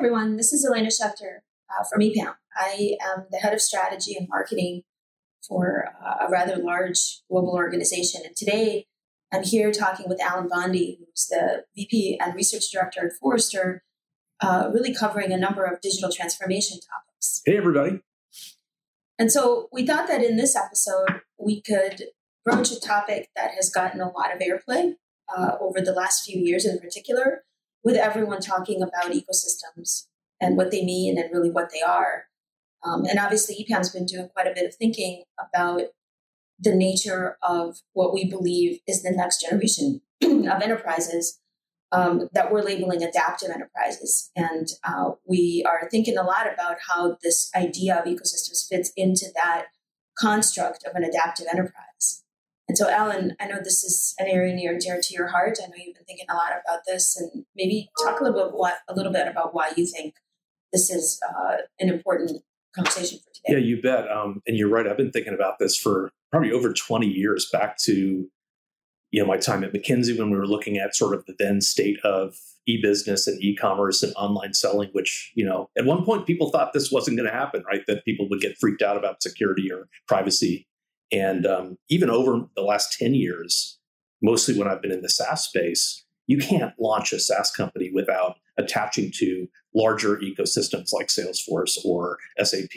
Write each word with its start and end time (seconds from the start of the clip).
everyone. 0.00 0.38
This 0.38 0.54
is 0.54 0.64
Elaina 0.64 0.88
Shekhter 0.88 1.40
uh, 1.68 1.84
from 1.84 2.00
EPAM. 2.00 2.34
I 2.56 2.96
am 3.02 3.26
the 3.30 3.36
head 3.36 3.52
of 3.52 3.60
strategy 3.60 4.16
and 4.18 4.26
marketing 4.30 4.80
for 5.46 5.88
uh, 6.02 6.26
a 6.26 6.30
rather 6.30 6.56
large 6.56 7.20
global 7.30 7.52
organization. 7.52 8.22
And 8.24 8.34
today 8.34 8.86
I'm 9.30 9.42
here 9.42 9.70
talking 9.70 10.08
with 10.08 10.18
Allen 10.18 10.48
Bonde, 10.48 10.96
who's 10.98 11.26
the 11.26 11.64
VP 11.76 12.18
and 12.18 12.34
research 12.34 12.70
director 12.72 13.08
at 13.08 13.12
Forrester, 13.20 13.82
uh, 14.40 14.70
really 14.72 14.94
covering 14.94 15.34
a 15.34 15.36
number 15.36 15.64
of 15.64 15.82
digital 15.82 16.10
transformation 16.10 16.78
topics. 16.78 17.42
Hey, 17.44 17.58
everybody. 17.58 18.00
And 19.18 19.30
so 19.30 19.68
we 19.70 19.86
thought 19.86 20.08
that 20.08 20.24
in 20.24 20.38
this 20.38 20.56
episode, 20.56 21.20
we 21.38 21.60
could 21.60 22.04
broach 22.42 22.72
a 22.72 22.80
topic 22.80 23.28
that 23.36 23.50
has 23.50 23.68
gotten 23.68 24.00
a 24.00 24.10
lot 24.10 24.34
of 24.34 24.40
airplay 24.40 24.94
uh, 25.36 25.56
over 25.60 25.82
the 25.82 25.92
last 25.92 26.24
few 26.24 26.40
years 26.40 26.64
in 26.64 26.78
particular, 26.78 27.44
with 27.82 27.96
everyone 27.96 28.40
talking 28.40 28.82
about 28.82 29.12
ecosystems 29.12 30.06
and 30.40 30.56
what 30.56 30.70
they 30.70 30.84
mean 30.84 31.18
and 31.18 31.32
really 31.32 31.50
what 31.50 31.70
they 31.72 31.80
are. 31.80 32.24
Um, 32.82 33.04
and 33.04 33.18
obviously, 33.18 33.56
EPAM's 33.56 33.90
been 33.90 34.06
doing 34.06 34.28
quite 34.34 34.46
a 34.46 34.54
bit 34.54 34.66
of 34.66 34.74
thinking 34.74 35.24
about 35.38 35.82
the 36.58 36.74
nature 36.74 37.36
of 37.42 37.78
what 37.92 38.12
we 38.12 38.28
believe 38.28 38.80
is 38.86 39.02
the 39.02 39.10
next 39.10 39.42
generation 39.42 40.02
of 40.22 40.62
enterprises 40.62 41.40
um, 41.92 42.28
that 42.32 42.52
we're 42.52 42.62
labeling 42.62 43.02
adaptive 43.02 43.50
enterprises. 43.50 44.30
And 44.36 44.68
uh, 44.84 45.12
we 45.26 45.64
are 45.66 45.88
thinking 45.90 46.16
a 46.16 46.22
lot 46.22 46.52
about 46.52 46.76
how 46.88 47.16
this 47.22 47.50
idea 47.56 47.96
of 47.96 48.04
ecosystems 48.04 48.68
fits 48.68 48.92
into 48.96 49.26
that 49.34 49.66
construct 50.18 50.84
of 50.84 50.94
an 50.94 51.04
adaptive 51.04 51.46
enterprise. 51.50 52.22
And 52.70 52.78
so, 52.78 52.88
Allen, 52.88 53.34
I 53.40 53.48
know 53.48 53.56
this 53.58 53.82
is 53.82 54.14
an 54.20 54.28
area 54.28 54.54
near 54.54 54.70
and 54.70 54.80
dear 54.80 55.00
to 55.02 55.12
your 55.12 55.26
heart. 55.26 55.58
I 55.60 55.66
know 55.66 55.72
you've 55.76 55.96
been 55.96 56.04
thinking 56.04 56.26
a 56.30 56.34
lot 56.34 56.52
about 56.52 56.82
this, 56.86 57.16
and 57.16 57.44
maybe 57.56 57.90
talk 58.00 58.20
a 58.20 58.22
little 58.22 58.44
bit 58.44 58.54
what 58.54 58.76
a 58.88 58.94
little 58.94 59.10
bit 59.10 59.26
about 59.26 59.52
why 59.52 59.72
you 59.76 59.84
think 59.84 60.14
this 60.72 60.88
is 60.88 61.18
uh, 61.28 61.56
an 61.80 61.88
important 61.88 62.42
conversation 62.72 63.18
for 63.18 63.32
today. 63.34 63.58
Yeah, 63.58 63.66
you 63.66 63.82
bet. 63.82 64.08
Um, 64.08 64.40
and 64.46 64.56
you're 64.56 64.68
right. 64.68 64.86
I've 64.86 64.96
been 64.96 65.10
thinking 65.10 65.34
about 65.34 65.58
this 65.58 65.76
for 65.76 66.12
probably 66.30 66.52
over 66.52 66.72
20 66.72 67.08
years, 67.08 67.48
back 67.52 67.76
to 67.78 68.28
you 69.10 69.20
know 69.20 69.26
my 69.26 69.36
time 69.36 69.64
at 69.64 69.72
McKinsey 69.72 70.16
when 70.16 70.30
we 70.30 70.36
were 70.36 70.46
looking 70.46 70.76
at 70.76 70.94
sort 70.94 71.16
of 71.16 71.26
the 71.26 71.34
then 71.40 71.60
state 71.60 71.98
of 72.04 72.36
e-business 72.68 73.26
and 73.26 73.42
e-commerce 73.42 74.04
and 74.04 74.14
online 74.14 74.54
selling 74.54 74.90
which 74.92 75.32
you 75.34 75.44
know 75.44 75.68
at 75.76 75.86
one 75.86 76.04
point 76.04 76.24
people 76.24 76.50
thought 76.50 76.72
this 76.72 76.92
wasn't 76.92 77.16
going 77.16 77.28
to 77.28 77.34
happen 77.34 77.64
right 77.66 77.80
that 77.88 78.04
people 78.04 78.28
would 78.28 78.40
get 78.40 78.54
freaked 78.60 78.82
out 78.82 78.96
about 78.96 79.22
security 79.22 79.72
or 79.72 79.88
privacy 80.06 80.68
and 81.12 81.46
um, 81.46 81.78
even 81.88 82.10
over 82.10 82.46
the 82.54 82.62
last 82.62 82.98
10 82.98 83.14
years 83.14 83.78
mostly 84.22 84.58
when 84.58 84.68
i've 84.68 84.82
been 84.82 84.92
in 84.92 85.02
the 85.02 85.08
saas 85.08 85.44
space 85.44 86.04
you 86.26 86.38
can't 86.38 86.74
launch 86.78 87.12
a 87.12 87.20
saas 87.20 87.50
company 87.50 87.90
without 87.92 88.36
attaching 88.56 89.10
to 89.14 89.48
larger 89.74 90.16
ecosystems 90.16 90.92
like 90.92 91.08
salesforce 91.08 91.78
or 91.84 92.18
sap 92.42 92.70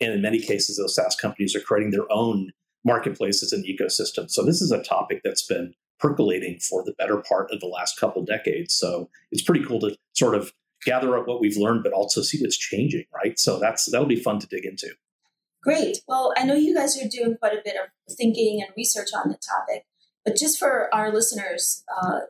and 0.00 0.12
in 0.12 0.22
many 0.22 0.40
cases 0.40 0.76
those 0.76 0.94
saas 0.94 1.16
companies 1.16 1.54
are 1.54 1.60
creating 1.60 1.90
their 1.90 2.10
own 2.10 2.52
marketplaces 2.84 3.52
and 3.52 3.64
ecosystems. 3.64 4.30
So 4.30 4.44
this 4.44 4.60
is 4.60 4.70
a 4.70 4.82
topic 4.82 5.22
that's 5.24 5.44
been 5.44 5.74
percolating 5.98 6.58
for 6.60 6.84
the 6.84 6.92
better 6.92 7.22
part 7.28 7.50
of 7.50 7.60
the 7.60 7.66
last 7.66 7.98
couple 7.98 8.24
decades. 8.24 8.74
So 8.74 9.08
it's 9.32 9.42
pretty 9.42 9.64
cool 9.64 9.80
to 9.80 9.96
sort 10.12 10.34
of 10.34 10.52
gather 10.84 11.16
up 11.16 11.26
what 11.26 11.40
we've 11.40 11.56
learned, 11.56 11.82
but 11.82 11.92
also 11.92 12.20
see 12.20 12.40
what's 12.40 12.58
changing, 12.58 13.06
right? 13.14 13.38
So 13.38 13.58
that's 13.58 13.90
that'll 13.90 14.06
be 14.06 14.16
fun 14.16 14.38
to 14.40 14.46
dig 14.46 14.66
into. 14.66 14.88
Great. 15.64 15.98
Well, 16.06 16.34
I 16.36 16.44
know 16.44 16.54
you 16.54 16.74
guys 16.74 17.00
are 17.02 17.08
doing 17.08 17.36
quite 17.38 17.54
a 17.54 17.62
bit 17.64 17.74
of 17.76 18.14
thinking 18.16 18.62
and 18.62 18.70
research 18.76 19.08
on 19.14 19.30
the 19.30 19.38
topic, 19.38 19.86
but 20.24 20.36
just 20.36 20.58
for 20.58 20.94
our 20.94 21.10
listeners, 21.10 21.82
uh, 22.00 22.20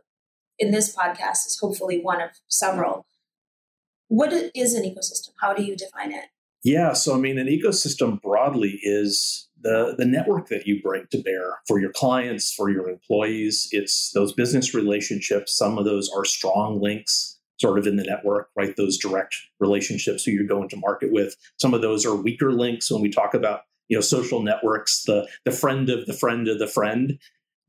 in 0.59 0.70
this 0.70 0.94
podcast 0.94 1.47
is 1.47 1.59
hopefully 1.60 2.00
one 2.00 2.20
of 2.20 2.31
several. 2.47 3.06
What 4.06 4.32
is 4.54 4.75
an 4.75 4.84
ecosystem? 4.84 5.31
How 5.41 5.53
do 5.53 5.64
you 5.64 5.76
define 5.76 6.12
it? 6.12 6.26
Yeah, 6.62 6.92
so 6.92 7.14
I 7.14 7.19
mean, 7.19 7.38
an 7.38 7.48
ecosystem 7.48 8.22
broadly 8.22 8.78
is 8.82 9.48
the, 9.60 9.94
the 9.98 10.04
network 10.04 10.48
that 10.48 10.66
you 10.66 10.80
bring 10.80 11.06
to 11.10 11.19
bear 11.19 11.59
for 11.66 11.80
your 11.80 11.91
clients, 11.92 12.53
for 12.54 12.70
your 12.70 12.88
employees. 12.88 13.69
It's 13.72 14.12
those 14.12 14.32
business 14.32 14.75
relationships. 14.75 15.56
Some 15.56 15.76
of 15.76 15.84
those 15.84 16.09
are 16.16 16.25
strong 16.25 16.80
links 16.80 17.34
sort 17.64 17.78
of 17.78 17.86
in 17.86 17.97
the 17.97 18.04
network, 18.04 18.50
right? 18.54 18.76
Those 18.76 18.98
direct 18.98 19.34
relationships 19.58 20.22
who 20.22 20.32
you're 20.32 20.47
going 20.47 20.69
to 20.69 20.76
market 20.76 21.10
with. 21.10 21.34
Some 21.56 21.72
of 21.72 21.80
those 21.80 22.04
are 22.04 22.14
weaker 22.14 22.52
links 22.52 22.91
when 22.91 23.00
we 23.00 23.08
talk 23.08 23.32
about, 23.32 23.62
you 23.88 23.97
know, 23.97 24.02
social 24.02 24.42
networks, 24.42 25.04
the, 25.04 25.26
the 25.47 25.50
friend 25.50 25.88
of 25.88 26.04
the 26.04 26.12
friend 26.12 26.47
of 26.47 26.58
the 26.58 26.66
friend. 26.66 27.19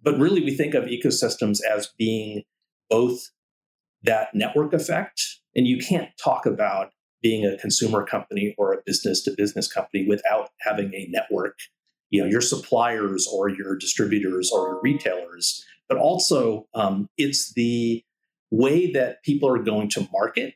But 0.04 0.20
really 0.20 0.44
we 0.44 0.54
think 0.54 0.74
of 0.74 0.84
ecosystems 0.84 1.60
as 1.64 1.94
being 1.98 2.44
both 2.90 3.32
that 4.04 4.36
network 4.36 4.74
effect. 4.74 5.22
And 5.56 5.66
you 5.66 5.78
can't 5.78 6.10
talk 6.22 6.46
about 6.46 6.92
being 7.22 7.46
a 7.46 7.58
consumer 7.58 8.06
company 8.06 8.54
or 8.58 8.74
a 8.74 8.82
business 8.86 9.24
to 9.24 9.32
business 9.32 9.72
company 9.72 10.06
without 10.06 10.50
having 10.60 10.94
a 10.94 11.08
network 11.10 11.58
you 12.12 12.22
know 12.22 12.30
your 12.30 12.42
suppliers 12.42 13.28
or 13.34 13.50
your 13.50 13.76
distributors 13.76 14.52
or 14.54 14.68
your 14.68 14.82
retailers 14.84 15.66
but 15.90 15.98
also 15.98 16.68
um, 16.76 17.10
it's 17.18 17.54
the 17.54 18.04
way 18.56 18.92
that 18.92 19.24
people 19.24 19.50
are 19.50 19.62
going 19.62 19.90
to 19.90 20.08
market 20.12 20.56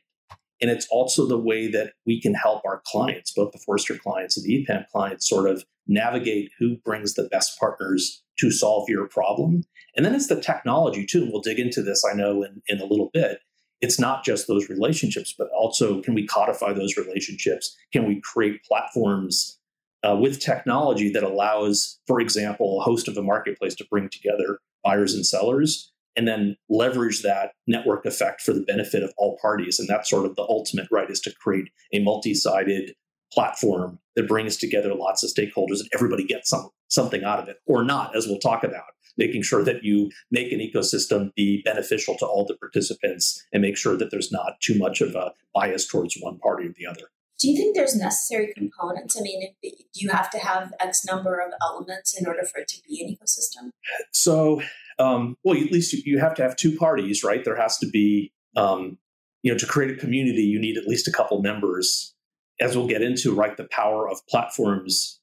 and 0.62 0.70
it's 0.70 0.86
also 0.90 1.26
the 1.26 1.38
way 1.38 1.70
that 1.70 1.94
we 2.04 2.20
can 2.20 2.34
help 2.34 2.62
our 2.64 2.82
clients 2.86 3.32
both 3.32 3.52
the 3.52 3.58
forrester 3.58 3.96
clients 3.96 4.36
and 4.36 4.46
the 4.46 4.66
epam 4.66 4.86
clients 4.88 5.28
sort 5.28 5.48
of 5.48 5.64
navigate 5.90 6.52
who 6.58 6.76
brings 6.84 7.14
the 7.14 7.28
best 7.30 7.58
partners 7.58 8.22
to 8.38 8.50
solve 8.50 8.88
your 8.88 9.06
problem. 9.08 9.64
And 9.96 10.06
then 10.06 10.14
it's 10.14 10.28
the 10.28 10.40
technology 10.40 11.04
too 11.04 11.22
and 11.22 11.32
we'll 11.32 11.42
dig 11.42 11.58
into 11.58 11.82
this 11.82 12.04
i 12.10 12.14
know 12.14 12.42
in, 12.42 12.62
in 12.68 12.80
a 12.80 12.86
little 12.86 13.10
bit. 13.12 13.40
It's 13.80 13.98
not 13.98 14.24
just 14.24 14.46
those 14.46 14.68
relationships 14.68 15.34
but 15.36 15.48
also 15.54 16.00
can 16.00 16.14
we 16.14 16.26
codify 16.26 16.72
those 16.72 16.96
relationships? 16.96 17.76
Can 17.92 18.06
we 18.06 18.20
create 18.22 18.64
platforms 18.64 19.58
uh, 20.02 20.16
with 20.16 20.40
technology 20.40 21.10
that 21.10 21.22
allows, 21.22 21.98
for 22.06 22.20
example, 22.20 22.80
a 22.80 22.84
host 22.84 23.06
of 23.06 23.18
a 23.18 23.22
marketplace 23.22 23.74
to 23.74 23.86
bring 23.90 24.08
together 24.08 24.60
buyers 24.82 25.12
and 25.12 25.26
sellers 25.26 25.92
and 26.16 26.26
then 26.26 26.56
leverage 26.68 27.22
that 27.22 27.52
network 27.66 28.04
effect 28.04 28.40
for 28.40 28.52
the 28.52 28.62
benefit 28.62 29.02
of 29.02 29.12
all 29.16 29.38
parties. 29.40 29.78
And 29.78 29.88
that's 29.88 30.10
sort 30.10 30.26
of 30.26 30.36
the 30.36 30.42
ultimate 30.42 30.88
right 30.90 31.10
is 31.10 31.20
to 31.20 31.34
create 31.34 31.70
a 31.92 32.00
multi-sided 32.00 32.94
platform 33.32 33.98
that 34.16 34.28
brings 34.28 34.56
together 34.56 34.94
lots 34.94 35.22
of 35.22 35.30
stakeholders 35.30 35.80
and 35.80 35.88
everybody 35.94 36.24
gets 36.24 36.50
some, 36.50 36.68
something 36.88 37.22
out 37.24 37.38
of 37.38 37.48
it 37.48 37.58
or 37.66 37.84
not, 37.84 38.16
as 38.16 38.26
we'll 38.26 38.38
talk 38.38 38.64
about, 38.64 38.82
making 39.16 39.42
sure 39.42 39.62
that 39.62 39.84
you 39.84 40.10
make 40.30 40.52
an 40.52 40.58
ecosystem 40.58 41.32
be 41.34 41.62
beneficial 41.62 42.16
to 42.16 42.26
all 42.26 42.44
the 42.44 42.56
participants 42.56 43.46
and 43.52 43.62
make 43.62 43.76
sure 43.76 43.96
that 43.96 44.10
there's 44.10 44.32
not 44.32 44.60
too 44.60 44.76
much 44.76 45.00
of 45.00 45.14
a 45.14 45.32
bias 45.54 45.86
towards 45.86 46.16
one 46.20 46.38
party 46.38 46.66
or 46.66 46.74
the 46.76 46.86
other. 46.86 47.08
Do 47.38 47.48
you 47.48 47.56
think 47.56 47.74
there's 47.74 47.96
necessary 47.96 48.52
components? 48.54 49.16
I 49.18 49.22
mean, 49.22 49.54
do 49.62 49.70
you 49.94 50.10
have 50.10 50.28
to 50.30 50.38
have 50.38 50.74
X 50.78 51.06
number 51.06 51.40
of 51.40 51.52
elements 51.62 52.14
in 52.18 52.26
order 52.26 52.42
for 52.42 52.60
it 52.60 52.68
to 52.68 52.82
be 52.86 53.02
an 53.02 53.16
ecosystem? 53.16 53.70
So, 54.12 54.60
um, 55.00 55.36
well, 55.42 55.56
at 55.56 55.72
least 55.72 55.94
you 56.06 56.18
have 56.18 56.34
to 56.34 56.42
have 56.42 56.56
two 56.56 56.76
parties, 56.76 57.24
right? 57.24 57.44
There 57.44 57.56
has 57.56 57.78
to 57.78 57.88
be, 57.88 58.32
um, 58.56 58.98
you 59.42 59.50
know, 59.50 59.58
to 59.58 59.66
create 59.66 59.90
a 59.90 59.98
community, 59.98 60.42
you 60.42 60.60
need 60.60 60.76
at 60.76 60.86
least 60.86 61.08
a 61.08 61.12
couple 61.12 61.40
members. 61.40 62.14
As 62.60 62.76
we'll 62.76 62.86
get 62.86 63.00
into, 63.00 63.34
right, 63.34 63.56
the 63.56 63.68
power 63.70 64.08
of 64.08 64.18
platforms 64.28 65.18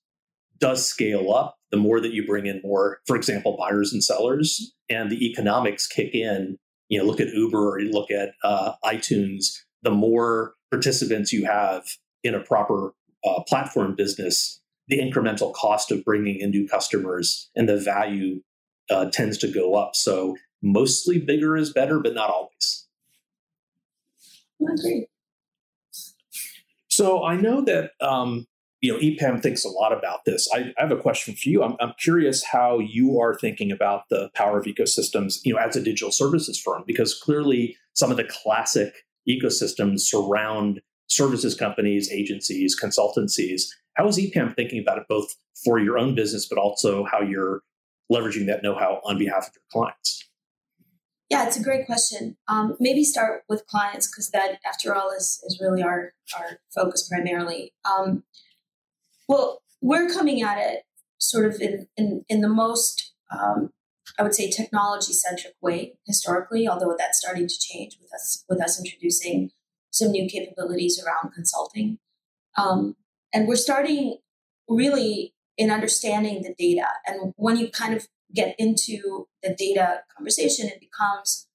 does 0.60 0.90
scale 0.90 1.32
up 1.32 1.58
the 1.72 1.78
more 1.78 2.00
that 2.00 2.14
you 2.14 2.26
bring 2.26 2.48
in 2.48 2.62
more, 2.64 3.00
for 3.06 3.16
example, 3.16 3.56
buyers 3.60 3.94
and 3.94 4.04
sellers, 4.04 4.74
and 4.90 5.12
the 5.12 5.30
economics 5.30 5.86
kick 5.86 6.16
in. 6.16 6.58
You 6.90 7.00
know, 7.00 7.06
look 7.06 7.20
at 7.20 7.28
Uber 7.28 7.74
or 7.74 7.80
you 7.80 7.92
look 7.92 8.10
at 8.10 8.32
uh, 8.44 8.74
iTunes. 8.84 9.46
The 9.84 9.92
more 9.92 10.54
participants 10.72 11.32
you 11.32 11.46
have, 11.46 11.84
in 12.24 12.34
a 12.34 12.40
proper 12.40 12.94
uh, 13.26 13.44
platform 13.44 13.96
business, 13.96 14.60
the 14.88 14.98
incremental 14.98 15.54
cost 15.54 15.92
of 15.92 16.04
bringing 16.04 16.40
in 16.40 16.50
new 16.50 16.68
customers 16.68 17.50
and 17.56 17.70
the 17.70 17.78
value 17.78 18.42
uh, 18.90 19.10
tends 19.12 19.38
to 19.40 19.52
go 19.52 19.76
up. 19.76 19.96
So 19.96 20.38
mostly 20.62 21.20
bigger 21.20 21.58
is 21.58 21.72
better, 21.72 22.00
but 22.00 22.14
not 22.14 22.30
always. 22.30 22.88
Agree. 24.62 25.08
So 26.90 27.24
I 27.24 27.36
know 27.36 27.62
that 27.62 27.92
um, 28.02 28.48
you 28.82 28.92
know 28.92 29.00
EPAM 29.00 29.42
thinks 29.42 29.64
a 29.64 29.70
lot 29.70 29.96
about 29.96 30.26
this. 30.26 30.48
I, 30.54 30.74
I 30.78 30.82
have 30.82 30.92
a 30.92 30.98
question 30.98 31.36
for 31.36 31.50
you. 31.50 31.64
I'm, 31.64 31.76
I'm, 31.80 31.94
curious 32.00 32.44
how 32.44 32.80
you 32.80 33.20
are 33.20 33.36
thinking 33.36 33.72
about 33.72 34.10
the 34.10 34.30
power 34.34 34.58
of 34.58 34.66
ecosystems, 34.66 35.40
you 35.44 35.54
know, 35.54 35.60
as 35.60 35.76
a 35.76 35.84
digital 35.84 36.12
services 36.12 36.60
firm, 36.60 36.84
because 36.88 37.14
clearly 37.14 37.78
some 37.94 38.10
of 38.10 38.18
the 38.18 38.24
classic 38.24 39.06
ecosystems 39.30 40.02
surround 40.02 40.82
services 41.08 41.54
companies, 41.56 42.12
agencies, 42.12 42.76
consultancies. 42.80 43.64
How 43.94 44.08
is 44.08 44.18
EPAM 44.18 44.56
thinking 44.56 44.80
about 44.80 44.98
it 44.98 45.06
both 45.08 45.36
for 45.64 45.80
your 45.80 45.98
own 45.98 46.16
business, 46.16 46.48
but 46.48 46.58
also 46.58 47.04
how 47.06 47.22
you're 47.22 47.62
leveraging 48.12 48.48
that 48.48 48.64
know 48.64 48.76
how 48.76 49.02
on 49.04 49.18
behalf 49.18 49.48
of 49.48 49.54
your 49.56 49.64
clients? 49.72 50.24
Yeah, 51.30 51.46
it's 51.46 51.60
a 51.60 51.64
great 51.64 51.86
question. 51.86 52.38
Um, 52.48 52.78
maybe 52.80 53.04
start 53.04 53.44
with 53.50 53.68
clients 53.68 54.10
because 54.10 54.30
that, 54.32 54.60
after 54.66 54.96
all, 54.96 55.12
is, 55.12 55.42
is 55.46 55.60
really 55.62 55.84
our, 55.84 56.14
our 56.38 56.60
focus 56.74 57.08
primarily. 57.08 57.74
Um, 57.84 58.24
well, 59.28 59.62
we're 59.82 60.10
coming 60.10 60.42
at 60.42 60.58
it 60.58 60.84
sort 61.18 61.46
of 61.46 61.60
in, 61.60 61.88
in, 61.98 62.24
in 62.30 62.42
the 62.42 62.48
most, 62.48 63.14
um, 63.30 63.72
I 64.18 64.24
would 64.24 64.36
say, 64.36 64.50
technology 64.50 65.12
centric 65.12 65.56
way 65.62 65.98
historically, 66.06 66.66
although 66.66 66.96
that's 66.98 67.20
starting 67.20 67.48
to 67.48 67.60
change 67.60 67.98
with 68.02 68.14
us 68.14 68.46
with 68.48 68.62
us 68.62 68.80
introducing 68.80 69.52
some 69.92 70.12
new 70.12 70.30
capabilities 70.30 71.04
around 71.04 71.34
consulting. 71.34 72.00
Um, 72.58 72.96
and 73.34 73.48
we're 73.48 73.56
starting 73.58 74.20
really 74.70 75.34
in 75.58 75.72
understanding 75.72 76.44
the 76.44 76.54
data. 76.58 76.88
And 77.06 77.34
when 77.36 77.58
you 77.58 77.70
kind 77.70 77.94
of 77.94 78.08
get 78.34 78.56
into 78.60 79.28
the 79.42 79.56
data 79.56 80.02
conversation, 80.16 80.68
it 80.68 80.80
becomes 80.80 81.48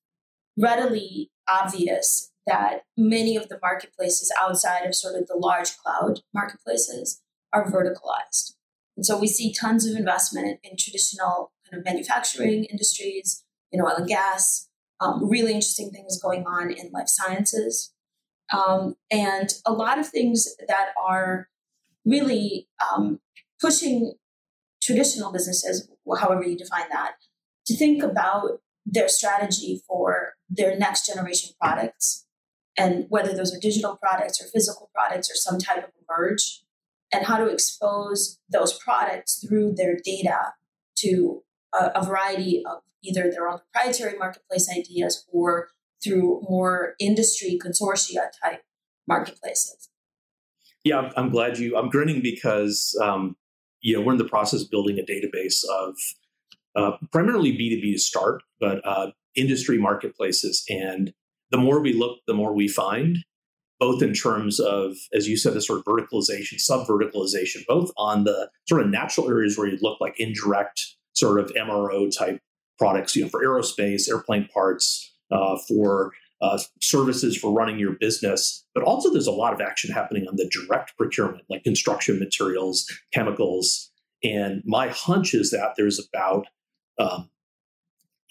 readily 0.56 1.30
obvious 1.48 2.30
that 2.46 2.82
many 2.96 3.36
of 3.36 3.48
the 3.48 3.58
marketplaces 3.62 4.32
outside 4.40 4.84
of 4.84 4.94
sort 4.94 5.14
of 5.14 5.28
the 5.28 5.36
large 5.36 5.76
cloud 5.78 6.20
marketplaces 6.34 7.22
are 7.52 7.70
verticalized. 7.70 8.54
And 8.96 9.06
so 9.06 9.18
we 9.18 9.28
see 9.28 9.52
tons 9.52 9.86
of 9.86 9.96
investment 9.96 10.58
in, 10.62 10.76
traditional 10.76 11.52
kind 11.70 11.78
of 11.78 11.84
manufacturing 11.84 12.64
industries, 12.64 13.44
in 13.70 13.80
oil 13.80 13.94
and 13.96 14.08
gas, 14.08 14.68
um, 15.00 15.28
really 15.28 15.52
interesting 15.52 15.90
things 15.90 16.20
going 16.20 16.44
on 16.44 16.70
in 16.70 16.90
life 16.92 17.08
sciences, 17.08 17.92
um, 18.52 18.96
and 19.10 19.54
a 19.64 19.72
lot 19.72 19.98
of 19.98 20.08
things 20.08 20.54
that 20.68 20.88
are 21.02 21.48
really 22.04 22.68
um, 22.92 23.20
pushing 23.62 24.14
traditional 24.82 25.32
businesses, 25.32 25.88
however 26.18 26.42
you 26.42 26.58
define 26.58 26.88
that, 26.90 27.12
to 27.66 27.76
think 27.76 28.02
about 28.02 28.60
their 28.84 29.08
strategy 29.08 29.80
for 29.86 30.34
their 30.50 30.76
next 30.76 31.06
generation 31.06 31.54
products 31.60 32.26
and 32.76 33.06
whether 33.08 33.32
those 33.32 33.54
are 33.54 33.60
digital 33.60 33.96
products 33.96 34.42
or 34.42 34.48
physical 34.48 34.90
products 34.92 35.30
or 35.30 35.34
some 35.34 35.58
type 35.58 35.84
of 35.84 35.90
merge 36.08 36.62
and 37.12 37.26
how 37.26 37.36
to 37.36 37.46
expose 37.46 38.40
those 38.50 38.76
products 38.78 39.44
through 39.46 39.74
their 39.74 39.96
data 40.04 40.54
to 40.96 41.42
a, 41.72 41.92
a 41.94 42.04
variety 42.04 42.62
of 42.66 42.82
either 43.04 43.30
their 43.30 43.48
own 43.48 43.58
proprietary 43.72 44.18
marketplace 44.18 44.68
ideas 44.76 45.26
or 45.32 45.68
through 46.02 46.42
more 46.48 46.94
industry 46.98 47.58
consortia 47.64 48.30
type 48.42 48.62
marketplaces. 49.06 49.88
Yeah, 50.84 51.12
I'm 51.16 51.30
glad 51.30 51.58
you. 51.58 51.76
I'm 51.76 51.90
grinning 51.90 52.22
because 52.22 52.98
um, 53.00 53.36
you 53.82 53.94
know 53.94 54.00
we're 54.00 54.12
in 54.12 54.18
the 54.18 54.24
process 54.24 54.62
of 54.62 54.70
building 54.70 54.98
a 54.98 55.02
database 55.02 55.62
of 55.78 55.96
uh, 56.74 56.96
primarily 57.10 57.52
B2B 57.52 57.92
to 57.92 57.98
start, 57.98 58.42
but 58.58 58.80
uh, 58.86 59.10
industry 59.34 59.78
marketplaces. 59.78 60.64
And 60.70 61.12
the 61.50 61.58
more 61.58 61.80
we 61.80 61.92
look, 61.92 62.20
the 62.26 62.34
more 62.34 62.54
we 62.54 62.68
find, 62.68 63.18
both 63.78 64.02
in 64.02 64.14
terms 64.14 64.60
of, 64.60 64.96
as 65.12 65.28
you 65.28 65.36
said, 65.36 65.54
the 65.54 65.60
sort 65.60 65.80
of 65.80 65.84
verticalization, 65.84 66.58
sub 66.58 66.86
verticalization, 66.86 67.66
both 67.66 67.90
on 67.96 68.24
the 68.24 68.48
sort 68.68 68.80
of 68.80 68.88
natural 68.88 69.28
areas 69.28 69.58
where 69.58 69.66
you'd 69.66 69.82
look 69.82 70.00
like 70.00 70.18
indirect 70.18 70.96
sort 71.14 71.40
of 71.40 71.52
MRO 71.52 72.10
type 72.16 72.40
products, 72.78 73.14
you 73.14 73.24
know, 73.24 73.28
for 73.28 73.44
aerospace, 73.44 74.08
airplane 74.08 74.48
parts, 74.52 75.12
uh, 75.30 75.56
for 75.68 76.12
uh, 76.42 76.58
services 76.80 77.36
for 77.36 77.52
running 77.52 77.78
your 77.78 77.92
business. 77.92 78.66
But 78.74 78.82
also, 78.82 79.10
there's 79.10 79.28
a 79.28 79.32
lot 79.32 79.54
of 79.54 79.60
action 79.60 79.92
happening 79.92 80.26
on 80.28 80.36
the 80.36 80.50
direct 80.50 80.96
procurement, 80.98 81.44
like 81.48 81.62
construction 81.62 82.18
materials, 82.18 82.84
chemicals. 83.14 83.90
And 84.24 84.62
my 84.66 84.88
hunch 84.88 85.34
is 85.34 85.50
that 85.52 85.74
there's 85.76 86.04
about 86.12 86.46
um, 86.98 87.30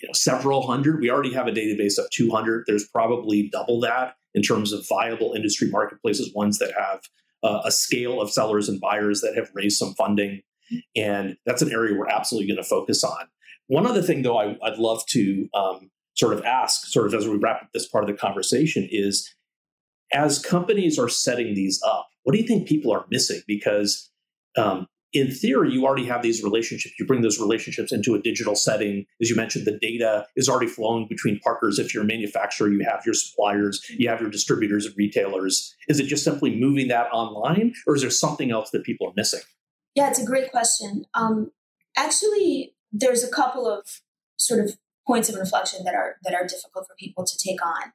you 0.02 0.08
know 0.08 0.14
several 0.14 0.68
hundred. 0.68 1.00
We 1.00 1.10
already 1.10 1.34
have 1.34 1.48
a 1.48 1.52
database 1.52 1.98
of 1.98 2.10
200. 2.12 2.66
There's 2.68 2.88
probably 2.88 3.50
double 3.52 3.80
that 3.82 4.16
in 4.34 4.42
terms 4.42 4.74
of 4.74 4.86
viable 4.88 5.34
industry 5.34 5.70
marketplaces, 5.70 6.34
ones 6.34 6.60
that 6.60 6.74
have 6.78 7.02
uh, 7.44 7.62
a 7.66 7.72
scale 7.72 8.22
of 8.22 8.32
sellers 8.32 8.70
and 8.70 8.80
buyers 8.80 9.22
that 9.22 9.36
have 9.36 9.50
raised 9.54 9.78
some 9.78 9.94
funding. 9.94 10.42
And 10.96 11.38
that's 11.46 11.62
an 11.62 11.72
area 11.72 11.98
we're 11.98 12.08
absolutely 12.08 12.48
going 12.48 12.64
to 12.64 12.70
focus 12.70 13.04
on. 13.04 13.28
One 13.68 13.86
other 13.86 14.02
thing, 14.02 14.22
though, 14.22 14.38
I, 14.38 14.58
would 14.62 14.78
love 14.78 15.06
to 15.08 15.50
um, 15.54 15.92
sort 16.16 16.34
of 16.34 16.44
ask, 16.44 16.86
sort 16.86 17.08
of 17.08 17.14
as 17.14 17.28
we 17.28 17.38
wrap 17.38 17.64
up 17.64 17.70
this 17.74 17.88
part 17.88 18.04
of 18.04 18.10
the 18.10 18.16
conversation, 18.16 18.88
is 18.92 19.34
as 20.14 20.40
companies 20.40 21.00
are 21.00 21.10
setting 21.10 21.56
these 21.56 21.82
up, 21.86 22.10
what 22.24 22.34
do 22.34 22.40
you 22.40 22.48
think 22.48 22.68
people 22.68 22.92
are 22.92 23.06
missing? 23.10 23.42
Because 23.48 24.12
um, 24.58 24.88
in 25.14 25.32
theory, 25.32 25.72
you 25.72 25.86
already 25.86 26.06
have 26.06 26.22
these 26.22 26.44
relationships. 26.44 26.96
You 27.00 27.06
bring 27.06 27.22
those 27.22 27.40
relationships 27.40 27.92
into 27.92 28.16
a 28.16 28.22
digital 28.22 28.56
setting. 28.56 29.06
As 29.22 29.30
you 29.30 29.36
mentioned, 29.36 29.66
the 29.66 29.78
data 29.78 30.26
is 30.36 30.48
already 30.48 30.68
flowing 30.68 31.08
between 31.10 31.40
partners. 31.40 31.80
If 31.80 31.94
you're 31.94 32.04
a 32.04 32.08
manufacturer, 32.08 32.70
you 32.70 32.86
have 32.86 33.02
your 33.06 33.14
suppliers, 33.14 33.84
you 33.90 34.08
have 34.10 34.22
your 34.22 34.30
distributors 34.30 34.86
and 34.86 34.96
retailers. 34.98 35.76
Is 35.88 36.00
it 36.00 36.06
just 36.06 36.24
simply 36.24 36.56
moving 36.56 36.88
that 36.90 37.08
online, 37.12 37.74
or 37.88 37.96
is 37.96 38.02
there 38.02 38.10
something 38.10 38.52
else 38.52 38.70
that 38.72 38.84
people 38.84 39.08
are 39.08 39.14
missing? 39.16 39.42
Yeah, 39.96 40.10
it's 40.10 40.20
a 40.20 40.26
great 40.26 40.52
question. 40.52 41.06
Um, 41.14 41.52
actually, 41.98 42.74
there's 42.94 43.24
a 43.24 43.30
couple 43.30 43.68
of 43.68 44.02
sort 44.38 44.62
of 44.62 44.78
points 45.08 45.30
of 45.30 45.36
inflection 45.36 45.84
that 45.84 45.96
are 45.96 46.16
that 46.24 46.34
are 46.34 46.46
difficult 46.46 46.88
for 46.88 46.96
people 47.00 47.26
to 47.26 47.38
take 47.38 47.66
on. 47.66 47.94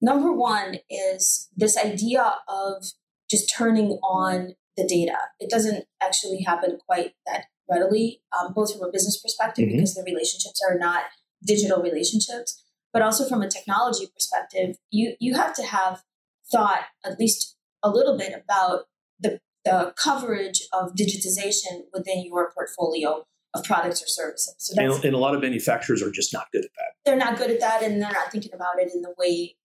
Number 0.00 0.32
one 0.32 0.76
is 0.90 1.48
this 1.56 1.76
idea 1.76 2.34
of 2.48 2.84
just 3.30 3.52
turning 3.56 3.98
on 4.02 4.54
the 4.76 4.86
data. 4.86 5.16
It 5.40 5.50
doesn't 5.50 5.84
actually 6.02 6.42
happen 6.42 6.78
quite 6.86 7.12
that 7.26 7.46
readily, 7.68 8.20
um, 8.38 8.52
both 8.52 8.72
from 8.72 8.86
a 8.86 8.92
business 8.92 9.20
perspective 9.20 9.66
mm-hmm. 9.66 9.76
because 9.76 9.94
the 9.94 10.04
relationships 10.04 10.60
are 10.68 10.78
not 10.78 11.04
digital 11.44 11.82
relationships, 11.82 12.62
but 12.92 13.02
also 13.02 13.28
from 13.28 13.42
a 13.42 13.48
technology 13.48 14.06
perspective. 14.12 14.76
You 14.90 15.14
you 15.18 15.34
have 15.34 15.54
to 15.54 15.62
have 15.62 16.02
thought 16.50 16.84
at 17.04 17.18
least 17.18 17.56
a 17.82 17.90
little 17.90 18.16
bit 18.16 18.32
about 18.32 18.84
the 19.18 19.40
the 19.64 19.94
coverage 19.96 20.62
of 20.72 20.94
digitization 20.94 21.82
within 21.92 22.24
your 22.24 22.52
portfolio 22.52 23.24
of 23.54 23.64
products 23.64 24.02
or 24.02 24.06
services. 24.06 24.54
So 24.58 24.74
and, 24.82 25.04
and, 25.04 25.14
a 25.14 25.18
lot 25.18 25.34
of 25.34 25.40
manufacturers 25.40 26.02
are 26.02 26.10
just 26.10 26.32
not 26.32 26.46
good 26.52 26.64
at 26.64 26.70
that. 26.76 26.92
They're 27.04 27.16
not 27.16 27.38
good 27.38 27.50
at 27.50 27.60
that, 27.60 27.82
and 27.82 28.02
they're 28.02 28.12
not 28.12 28.30
thinking 28.30 28.52
about 28.52 28.78
it 28.78 28.90
in 28.94 29.02
the 29.02 29.14
way 29.18 29.56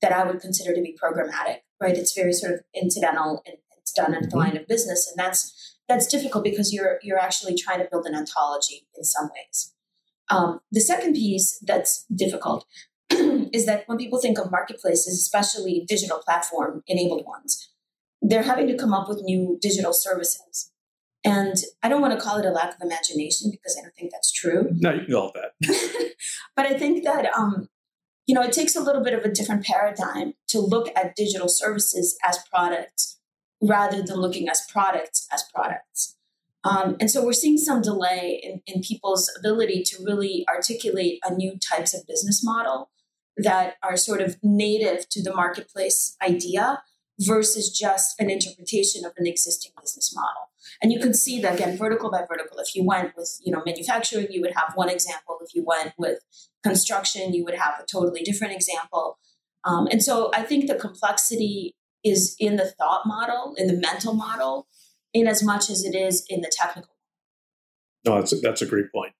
that 0.00 0.12
I 0.12 0.24
would 0.24 0.40
consider 0.40 0.74
to 0.74 0.80
be 0.80 0.96
programmatic. 1.02 1.58
Right? 1.80 1.96
It's 1.96 2.14
very 2.14 2.32
sort 2.32 2.54
of 2.54 2.60
incidental 2.74 3.42
and 3.46 3.56
it's 3.78 3.92
done 3.92 4.12
the 4.12 4.18
mm-hmm. 4.18 4.38
line 4.38 4.56
of 4.56 4.66
business, 4.66 5.10
and 5.10 5.18
that's 5.18 5.76
that's 5.88 6.06
difficult 6.06 6.44
because 6.44 6.72
you're 6.72 6.98
you're 7.02 7.18
actually 7.18 7.56
trying 7.56 7.78
to 7.78 7.88
build 7.90 8.06
an 8.06 8.14
ontology 8.14 8.86
in 8.96 9.04
some 9.04 9.30
ways. 9.34 9.74
Um, 10.30 10.60
the 10.70 10.80
second 10.80 11.14
piece 11.14 11.58
that's 11.66 12.04
difficult 12.14 12.66
is 13.10 13.64
that 13.64 13.84
when 13.86 13.96
people 13.96 14.20
think 14.20 14.38
of 14.38 14.50
marketplaces, 14.50 15.18
especially 15.18 15.84
digital 15.88 16.18
platform 16.18 16.82
enabled 16.86 17.24
ones, 17.24 17.70
they're 18.20 18.42
having 18.42 18.66
to 18.68 18.76
come 18.76 18.92
up 18.92 19.08
with 19.08 19.22
new 19.22 19.58
digital 19.60 19.92
services. 19.92 20.70
And 21.24 21.56
I 21.82 21.88
don't 21.88 22.00
want 22.00 22.18
to 22.18 22.24
call 22.24 22.38
it 22.38 22.46
a 22.46 22.50
lack 22.50 22.74
of 22.74 22.80
imagination 22.80 23.50
because 23.50 23.76
I 23.76 23.82
don't 23.82 23.94
think 23.94 24.12
that's 24.12 24.32
true. 24.32 24.70
No, 24.74 24.92
you 24.92 25.04
can 25.04 25.14
call 25.14 25.32
it 25.34 25.52
that. 25.60 26.14
but 26.56 26.66
I 26.66 26.78
think 26.78 27.04
that 27.04 27.26
um, 27.36 27.68
you 28.26 28.34
know 28.34 28.42
it 28.42 28.52
takes 28.52 28.76
a 28.76 28.80
little 28.80 29.02
bit 29.02 29.14
of 29.14 29.24
a 29.24 29.32
different 29.32 29.64
paradigm 29.64 30.34
to 30.48 30.60
look 30.60 30.88
at 30.96 31.16
digital 31.16 31.48
services 31.48 32.16
as 32.24 32.38
products 32.50 33.18
rather 33.60 34.02
than 34.02 34.16
looking 34.16 34.48
as 34.48 34.62
products 34.70 35.26
as 35.32 35.44
products. 35.52 36.16
Um, 36.64 36.96
and 37.00 37.10
so 37.10 37.24
we're 37.24 37.32
seeing 37.32 37.56
some 37.56 37.82
delay 37.82 38.40
in, 38.42 38.62
in 38.66 38.82
people's 38.82 39.30
ability 39.38 39.82
to 39.84 40.04
really 40.04 40.44
articulate 40.48 41.20
a 41.24 41.32
new 41.32 41.56
types 41.58 41.94
of 41.94 42.06
business 42.06 42.44
model 42.44 42.90
that 43.36 43.74
are 43.82 43.96
sort 43.96 44.20
of 44.20 44.36
native 44.42 45.08
to 45.10 45.22
the 45.22 45.34
marketplace 45.34 46.16
idea 46.22 46.82
versus 47.20 47.70
just 47.70 48.18
an 48.20 48.30
interpretation 48.30 49.04
of 49.04 49.12
an 49.16 49.26
existing 49.26 49.72
business 49.80 50.14
model. 50.14 50.50
And 50.82 50.92
you 50.92 51.00
can 51.00 51.14
see 51.14 51.40
that 51.40 51.54
again, 51.54 51.76
vertical 51.76 52.10
by 52.10 52.24
vertical. 52.28 52.58
If 52.58 52.74
you 52.76 52.84
went 52.84 53.16
with, 53.16 53.38
you 53.42 53.52
know, 53.52 53.62
manufacturing, 53.66 54.28
you 54.30 54.40
would 54.42 54.54
have 54.54 54.72
one 54.74 54.88
example. 54.88 55.38
If 55.42 55.54
you 55.54 55.64
went 55.64 55.94
with 55.98 56.20
construction, 56.62 57.34
you 57.34 57.44
would 57.44 57.54
have 57.54 57.74
a 57.80 57.86
totally 57.86 58.22
different 58.22 58.54
example. 58.54 59.18
Um, 59.64 59.88
and 59.90 60.02
so 60.02 60.30
I 60.32 60.42
think 60.42 60.68
the 60.68 60.76
complexity 60.76 61.74
is 62.04 62.36
in 62.38 62.56
the 62.56 62.66
thought 62.66 63.02
model, 63.06 63.54
in 63.56 63.66
the 63.66 63.74
mental 63.74 64.14
model, 64.14 64.68
in 65.12 65.26
as 65.26 65.42
much 65.42 65.68
as 65.70 65.84
it 65.84 65.96
is 65.96 66.24
in 66.28 66.42
the 66.42 66.50
technical. 66.50 66.94
No, 68.04 68.16
that's 68.16 68.32
a, 68.32 68.36
that's 68.36 68.62
a 68.62 68.66
great 68.66 68.92
point. 68.92 69.12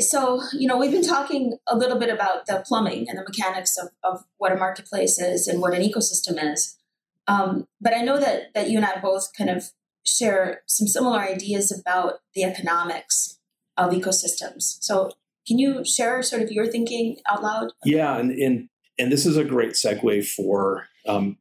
So 0.00 0.42
you 0.52 0.66
know 0.66 0.76
we've 0.76 0.90
been 0.90 1.06
talking 1.06 1.58
a 1.66 1.76
little 1.76 1.98
bit 1.98 2.10
about 2.10 2.46
the 2.46 2.62
plumbing 2.66 3.08
and 3.08 3.18
the 3.18 3.24
mechanics 3.24 3.76
of, 3.76 3.88
of 4.02 4.24
what 4.38 4.52
a 4.52 4.56
marketplace 4.56 5.18
is 5.18 5.46
and 5.46 5.60
what 5.60 5.74
an 5.74 5.82
ecosystem 5.82 6.42
is, 6.52 6.76
um, 7.26 7.66
but 7.80 7.94
I 7.94 8.02
know 8.02 8.18
that 8.18 8.54
that 8.54 8.70
you 8.70 8.76
and 8.78 8.86
I 8.86 9.00
both 9.00 9.30
kind 9.36 9.50
of 9.50 9.70
share 10.06 10.62
some 10.66 10.86
similar 10.88 11.20
ideas 11.20 11.70
about 11.70 12.20
the 12.34 12.44
economics 12.44 13.38
of 13.76 13.92
ecosystems. 13.92 14.78
So 14.80 15.10
can 15.46 15.58
you 15.58 15.84
share 15.84 16.22
sort 16.22 16.42
of 16.42 16.50
your 16.50 16.66
thinking 16.66 17.16
out 17.30 17.42
loud? 17.42 17.72
Yeah, 17.84 18.18
and 18.18 18.30
and 18.30 18.68
and 18.98 19.12
this 19.12 19.24
is 19.24 19.36
a 19.36 19.44
great 19.44 19.72
segue 19.72 20.26
for 20.26 20.86
um, 21.06 21.38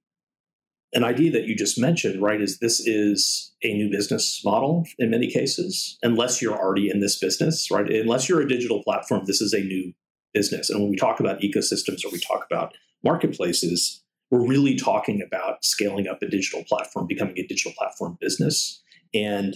an 0.97 1.03
idea 1.03 1.31
that 1.31 1.45
you 1.47 1.55
just 1.55 1.77
mentioned, 1.79 2.17
right? 2.27 2.41
Is 2.41 2.57
this 2.57 2.77
is 2.79 3.53
a 3.63 3.71
new 3.79 3.89
business 3.97 4.41
model 4.43 4.73
in 4.97 5.11
many 5.11 5.29
cases, 5.39 5.97
unless 6.01 6.41
you're 6.41 6.57
already 6.57 6.89
in 6.89 6.99
this 7.01 7.19
business, 7.19 7.69
right? 7.69 7.87
Unless 8.03 8.27
you're 8.27 8.41
a 8.41 8.47
digital 8.55 8.83
platform, 8.83 9.21
this 9.25 9.41
is 9.47 9.53
a 9.53 9.61
new 9.61 9.93
business. 10.33 10.69
And 10.69 10.81
when 10.81 10.89
we 10.89 10.97
talk 10.97 11.19
about 11.19 11.39
ecosystems 11.41 12.03
or 12.03 12.11
we 12.11 12.19
talk 12.19 12.43
about 12.49 12.69
marketplaces, 13.03 14.03
we're 14.31 14.47
really 14.55 14.75
talking 14.75 15.21
about 15.21 15.63
scaling 15.63 16.07
up 16.07 16.19
a 16.23 16.27
digital 16.27 16.63
platform, 16.71 17.05
becoming 17.07 17.37
a 17.37 17.47
digital 17.47 17.73
platform 17.77 18.17
business. 18.19 18.81
And 19.13 19.51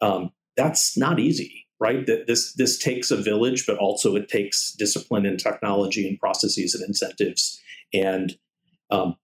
um, 0.00 0.32
that's 0.56 0.96
not 0.96 1.20
easy. 1.20 1.66
right? 1.80 2.06
That 2.06 2.26
this 2.26 2.52
this 2.54 2.78
takes 2.78 3.10
a 3.10 3.16
village, 3.16 3.66
but 3.66 3.78
also 3.78 4.14
it 4.14 4.28
takes 4.28 4.72
discipline 4.72 5.26
and 5.26 5.38
technology 5.38 6.06
and 6.06 6.18
processes 6.20 6.74
and 6.74 6.84
incentives. 6.86 7.60
And 7.92 8.36
um, 8.90 9.16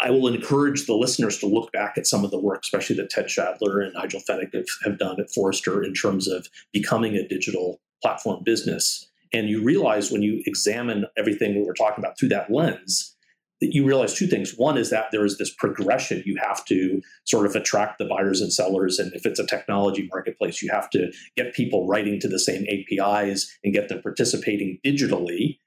I 0.00 0.10
will 0.10 0.28
encourage 0.28 0.86
the 0.86 0.94
listeners 0.94 1.38
to 1.38 1.46
look 1.46 1.72
back 1.72 1.98
at 1.98 2.06
some 2.06 2.24
of 2.24 2.30
the 2.30 2.38
work, 2.38 2.60
especially 2.62 2.96
that 2.96 3.10
Ted 3.10 3.26
Schadler 3.26 3.84
and 3.84 3.92
Nigel 3.94 4.20
Fenwick 4.20 4.54
have, 4.54 4.66
have 4.84 4.98
done 4.98 5.20
at 5.20 5.32
Forrester 5.32 5.82
in 5.82 5.92
terms 5.92 6.28
of 6.28 6.48
becoming 6.72 7.16
a 7.16 7.26
digital 7.26 7.80
platform 8.00 8.42
business. 8.44 9.08
And 9.32 9.48
you 9.48 9.62
realize 9.62 10.10
when 10.10 10.22
you 10.22 10.42
examine 10.46 11.06
everything 11.16 11.64
we're 11.66 11.74
talking 11.74 12.02
about 12.02 12.18
through 12.18 12.30
that 12.30 12.50
lens, 12.50 13.16
that 13.60 13.74
you 13.74 13.84
realize 13.84 14.14
two 14.14 14.26
things. 14.26 14.54
One 14.56 14.78
is 14.78 14.90
that 14.90 15.06
there 15.10 15.24
is 15.24 15.38
this 15.38 15.52
progression. 15.52 16.22
You 16.24 16.36
have 16.40 16.64
to 16.66 17.02
sort 17.24 17.46
of 17.46 17.56
attract 17.56 17.98
the 17.98 18.04
buyers 18.04 18.40
and 18.40 18.52
sellers. 18.52 18.98
And 18.98 19.12
if 19.14 19.26
it's 19.26 19.40
a 19.40 19.46
technology 19.46 20.08
marketplace, 20.12 20.62
you 20.62 20.70
have 20.70 20.88
to 20.90 21.12
get 21.36 21.54
people 21.54 21.86
writing 21.86 22.20
to 22.20 22.28
the 22.28 22.38
same 22.38 22.64
APIs 22.68 23.52
and 23.64 23.74
get 23.74 23.88
them 23.88 24.00
participating 24.00 24.78
digitally. 24.84 25.58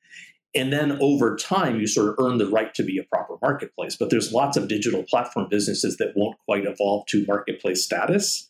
And 0.53 0.73
then 0.73 0.97
over 1.01 1.35
time, 1.35 1.79
you 1.79 1.87
sort 1.87 2.09
of 2.09 2.15
earn 2.19 2.37
the 2.37 2.47
right 2.47 2.73
to 2.73 2.83
be 2.83 2.97
a 2.97 3.03
proper 3.03 3.35
marketplace. 3.41 3.95
But 3.95 4.09
there's 4.09 4.33
lots 4.33 4.57
of 4.57 4.67
digital 4.67 5.03
platform 5.03 5.47
businesses 5.49 5.97
that 5.97 6.13
won't 6.15 6.37
quite 6.45 6.65
evolve 6.65 7.05
to 7.07 7.25
marketplace 7.25 7.83
status. 7.83 8.49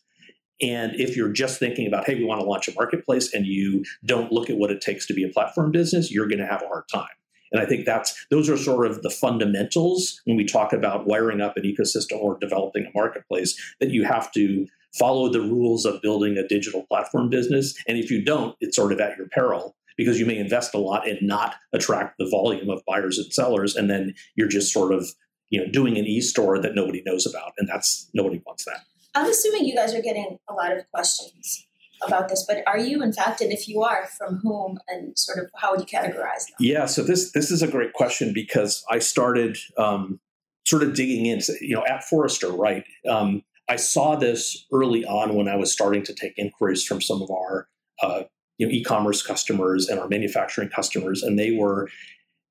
And 0.60 0.94
if 0.96 1.16
you're 1.16 1.32
just 1.32 1.58
thinking 1.58 1.86
about, 1.86 2.04
hey, 2.04 2.14
we 2.14 2.24
want 2.24 2.40
to 2.40 2.46
launch 2.46 2.68
a 2.68 2.74
marketplace 2.74 3.32
and 3.32 3.46
you 3.46 3.84
don't 4.04 4.32
look 4.32 4.50
at 4.50 4.56
what 4.56 4.70
it 4.70 4.80
takes 4.80 5.06
to 5.06 5.14
be 5.14 5.24
a 5.24 5.28
platform 5.28 5.70
business, 5.70 6.10
you're 6.10 6.28
going 6.28 6.38
to 6.38 6.46
have 6.46 6.62
a 6.62 6.68
hard 6.68 6.84
time. 6.92 7.08
And 7.52 7.60
I 7.60 7.66
think 7.66 7.84
that's 7.84 8.26
those 8.30 8.48
are 8.48 8.56
sort 8.56 8.86
of 8.86 9.02
the 9.02 9.10
fundamentals 9.10 10.20
when 10.24 10.36
we 10.36 10.44
talk 10.44 10.72
about 10.72 11.06
wiring 11.06 11.40
up 11.40 11.56
an 11.56 11.64
ecosystem 11.64 12.18
or 12.18 12.38
developing 12.38 12.86
a 12.86 12.90
marketplace 12.94 13.60
that 13.78 13.90
you 13.90 14.04
have 14.04 14.32
to 14.32 14.66
follow 14.98 15.28
the 15.28 15.40
rules 15.40 15.84
of 15.84 16.00
building 16.00 16.38
a 16.38 16.46
digital 16.46 16.84
platform 16.84 17.28
business. 17.28 17.74
And 17.86 17.98
if 17.98 18.10
you 18.10 18.24
don't, 18.24 18.56
it's 18.60 18.76
sort 18.76 18.92
of 18.92 19.00
at 19.00 19.16
your 19.16 19.28
peril 19.28 19.74
because 19.96 20.18
you 20.18 20.26
may 20.26 20.36
invest 20.36 20.74
a 20.74 20.78
lot 20.78 21.08
and 21.08 21.18
not 21.22 21.56
attract 21.72 22.18
the 22.18 22.28
volume 22.28 22.70
of 22.70 22.82
buyers 22.86 23.18
and 23.18 23.32
sellers 23.32 23.76
and 23.76 23.90
then 23.90 24.14
you're 24.34 24.48
just 24.48 24.72
sort 24.72 24.92
of 24.92 25.08
you 25.50 25.60
know 25.60 25.70
doing 25.70 25.96
an 25.96 26.04
e-store 26.04 26.58
that 26.58 26.74
nobody 26.74 27.02
knows 27.04 27.26
about 27.26 27.52
and 27.58 27.68
that's 27.68 28.10
nobody 28.14 28.42
wants 28.46 28.64
that. 28.64 28.80
I'm 29.14 29.28
assuming 29.28 29.66
you 29.66 29.74
guys 29.74 29.94
are 29.94 30.02
getting 30.02 30.38
a 30.48 30.54
lot 30.54 30.72
of 30.76 30.90
questions 30.90 31.66
about 32.04 32.28
this 32.28 32.44
but 32.46 32.64
are 32.66 32.78
you 32.78 33.02
in 33.02 33.12
fact 33.12 33.40
and 33.40 33.52
if 33.52 33.68
you 33.68 33.82
are 33.82 34.08
from 34.18 34.40
whom 34.42 34.78
and 34.88 35.16
sort 35.16 35.38
of 35.38 35.50
how 35.54 35.70
would 35.70 35.80
you 35.80 35.86
categorize 35.86 36.46
them? 36.46 36.56
Yeah 36.58 36.86
so 36.86 37.02
this 37.02 37.32
this 37.32 37.50
is 37.50 37.62
a 37.62 37.68
great 37.68 37.92
question 37.92 38.32
because 38.32 38.84
i 38.90 38.98
started 38.98 39.56
um, 39.78 40.18
sort 40.64 40.82
of 40.82 40.94
digging 40.94 41.26
in 41.26 41.40
you 41.60 41.76
know 41.76 41.84
at 41.86 42.02
forrester 42.04 42.50
right? 42.50 42.84
Um, 43.08 43.42
i 43.68 43.76
saw 43.76 44.16
this 44.16 44.66
early 44.72 45.04
on 45.04 45.34
when 45.34 45.46
i 45.46 45.54
was 45.54 45.72
starting 45.72 46.02
to 46.04 46.14
take 46.14 46.34
inquiries 46.36 46.84
from 46.84 47.00
some 47.00 47.22
of 47.22 47.30
our 47.30 47.68
uh, 48.02 48.24
you 48.62 48.68
know, 48.68 48.72
e-commerce 48.72 49.22
customers 49.24 49.88
and 49.88 49.98
our 49.98 50.06
manufacturing 50.06 50.68
customers, 50.68 51.24
and 51.24 51.36
they 51.36 51.50
were, 51.50 51.88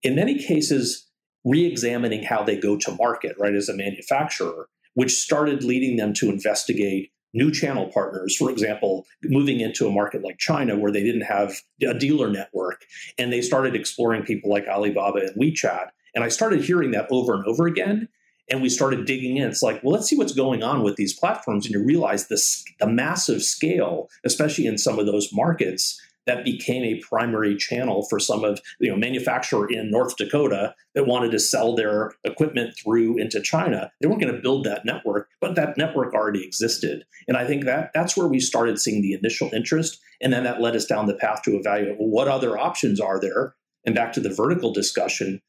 in 0.03 0.13
many 0.13 0.37
cases, 0.37 1.07
re-examining 1.45 2.21
how 2.21 2.43
they 2.43 2.57
go 2.57 2.75
to 2.75 2.91
market, 2.95 3.33
right, 3.39 3.55
as 3.55 3.69
a 3.69 3.73
manufacturer, 3.73 4.67
which 4.95 5.13
started 5.13 5.63
leading 5.63 5.95
them 5.95 6.13
to 6.13 6.29
investigate 6.29 7.13
new 7.33 7.49
channel 7.49 7.89
partners. 7.93 8.35
For 8.35 8.51
example, 8.51 9.05
moving 9.23 9.61
into 9.61 9.87
a 9.87 9.91
market 9.91 10.21
like 10.21 10.37
China 10.37 10.77
where 10.77 10.91
they 10.91 11.01
didn't 11.01 11.21
have 11.21 11.61
a 11.81 11.93
dealer 11.93 12.29
network, 12.29 12.83
and 13.17 13.31
they 13.31 13.41
started 13.41 13.73
exploring 13.73 14.23
people 14.23 14.49
like 14.49 14.67
Alibaba 14.67 15.19
and 15.19 15.35
WeChat. 15.41 15.91
And 16.13 16.25
I 16.25 16.27
started 16.27 16.61
hearing 16.61 16.91
that 16.91 17.07
over 17.09 17.33
and 17.33 17.45
over 17.45 17.67
again 17.67 18.09
and 18.51 18.61
we 18.61 18.69
started 18.69 19.05
digging 19.05 19.37
in. 19.37 19.49
It's 19.49 19.63
like, 19.63 19.81
well, 19.81 19.93
let's 19.93 20.07
see 20.07 20.17
what's 20.17 20.33
going 20.33 20.61
on 20.61 20.83
with 20.83 20.97
these 20.97 21.17
platforms. 21.17 21.65
And 21.65 21.73
you 21.73 21.83
realize 21.83 22.27
the 22.27 22.87
massive 22.87 23.41
scale, 23.41 24.09
especially 24.25 24.67
in 24.67 24.77
some 24.77 24.99
of 24.99 25.05
those 25.05 25.29
markets, 25.31 25.99
that 26.27 26.45
became 26.45 26.83
a 26.83 26.99
primary 26.99 27.55
channel 27.55 28.05
for 28.09 28.19
some 28.19 28.43
of 28.43 28.59
you 28.79 28.89
know 28.89 28.95
manufacturer 28.95 29.67
in 29.69 29.89
North 29.89 30.17
Dakota 30.17 30.75
that 30.93 31.07
wanted 31.07 31.31
to 31.31 31.39
sell 31.39 31.75
their 31.75 32.11
equipment 32.23 32.75
through 32.77 33.17
into 33.17 33.41
China. 33.41 33.91
They 33.99 34.07
weren't 34.07 34.21
going 34.21 34.35
to 34.35 34.41
build 34.41 34.65
that 34.65 34.85
network, 34.85 35.29
but 35.39 35.55
that 35.55 35.77
network 35.77 36.13
already 36.13 36.45
existed. 36.45 37.05
And 37.27 37.37
I 37.37 37.47
think 37.47 37.65
that 37.65 37.91
that's 37.93 38.15
where 38.15 38.27
we 38.27 38.39
started 38.39 38.79
seeing 38.79 39.01
the 39.01 39.13
initial 39.13 39.49
interest. 39.51 39.99
And 40.21 40.31
then 40.31 40.43
that 40.43 40.61
led 40.61 40.75
us 40.75 40.85
down 40.85 41.07
the 41.07 41.15
path 41.15 41.41
to 41.43 41.55
evaluate 41.55 41.97
well, 41.97 42.09
what 42.09 42.27
other 42.27 42.57
options 42.57 42.99
are 42.99 43.19
there? 43.19 43.55
And 43.83 43.95
back 43.95 44.13
to 44.13 44.19
the 44.19 44.29
vertical 44.33 44.71
discussion, 44.71 45.41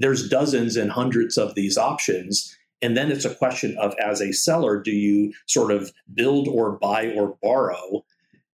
there's 0.00 0.28
dozens 0.28 0.76
and 0.76 0.90
hundreds 0.90 1.38
of 1.38 1.54
these 1.54 1.78
options. 1.78 2.56
And 2.82 2.96
then 2.96 3.12
it's 3.12 3.26
a 3.26 3.34
question 3.34 3.76
of, 3.78 3.94
as 4.02 4.22
a 4.22 4.32
seller, 4.32 4.80
do 4.82 4.90
you 4.90 5.32
sort 5.46 5.70
of 5.70 5.92
build 6.14 6.48
or 6.48 6.78
buy 6.78 7.12
or 7.14 7.36
borrow, 7.42 8.02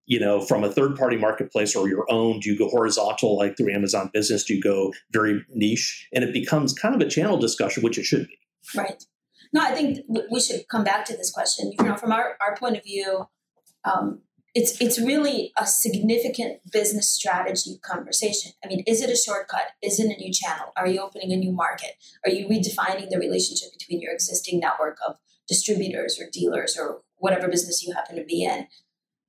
you 0.07 0.19
know, 0.19 0.41
from 0.41 0.65
a 0.65 0.73
third 0.73 0.97
party 0.97 1.17
marketplace 1.17 1.77
or 1.77 1.89
your 1.89 2.05
own? 2.11 2.41
Do 2.41 2.51
you 2.51 2.59
go 2.59 2.69
horizontal 2.69 3.39
like 3.39 3.57
through 3.57 3.73
Amazon 3.73 4.11
Business? 4.13 4.45
Do 4.45 4.55
you 4.57 4.61
go 4.61 4.93
very 5.13 5.45
niche? 5.55 6.09
And 6.13 6.25
it 6.25 6.33
becomes 6.33 6.75
kind 6.75 6.95
of 6.95 7.01
a 7.01 7.09
channel 7.09 7.39
discussion, 7.39 7.85
which 7.85 7.97
it 7.97 8.05
should 8.05 8.27
be. 8.27 8.39
Right. 8.77 9.05
No, 9.53 9.63
I 9.63 9.73
think 9.73 10.01
we 10.31 10.41
should 10.41 10.67
come 10.69 10.83
back 10.83 11.05
to 11.07 11.17
this 11.17 11.31
question. 11.31 11.73
You 11.79 11.87
know, 11.87 11.97
from 11.97 12.11
our, 12.11 12.37
our 12.41 12.57
point 12.57 12.77
of 12.77 12.83
view, 12.83 13.29
um, 13.85 14.23
it's 14.57 14.81
it's 14.81 14.99
really 14.99 15.53
a 15.59 15.67
significant 15.67 16.61
business 16.73 17.11
strategy 17.11 17.79
conversation. 17.83 18.53
I 18.65 18.69
mean, 18.69 18.83
is 18.87 19.03
it 19.03 19.11
a 19.11 19.17
shortcut? 19.17 19.67
Is 19.83 20.01
it 20.01 20.07
a 20.07 20.17
new 20.17 20.33
channel? 20.33 20.73
Are 20.79 20.87
you 20.87 20.99
opening 21.01 21.31
a 21.31 21.37
new 21.37 21.53
market? 21.53 21.91
Are 22.25 22.31
you 22.31 22.49
redefining 22.49 23.11
the 23.11 23.19
relationship 23.19 23.69
between 23.79 24.01
your 24.01 24.15
existing 24.15 24.59
network 24.59 24.97
of 25.07 25.17
distributors 25.47 26.19
or 26.19 26.31
dealers 26.33 26.75
or 26.81 27.03
whatever 27.17 27.49
business 27.49 27.83
you 27.87 27.93
happen 27.93 28.17
to 28.17 28.25
be 28.25 28.45
in? 28.45 28.67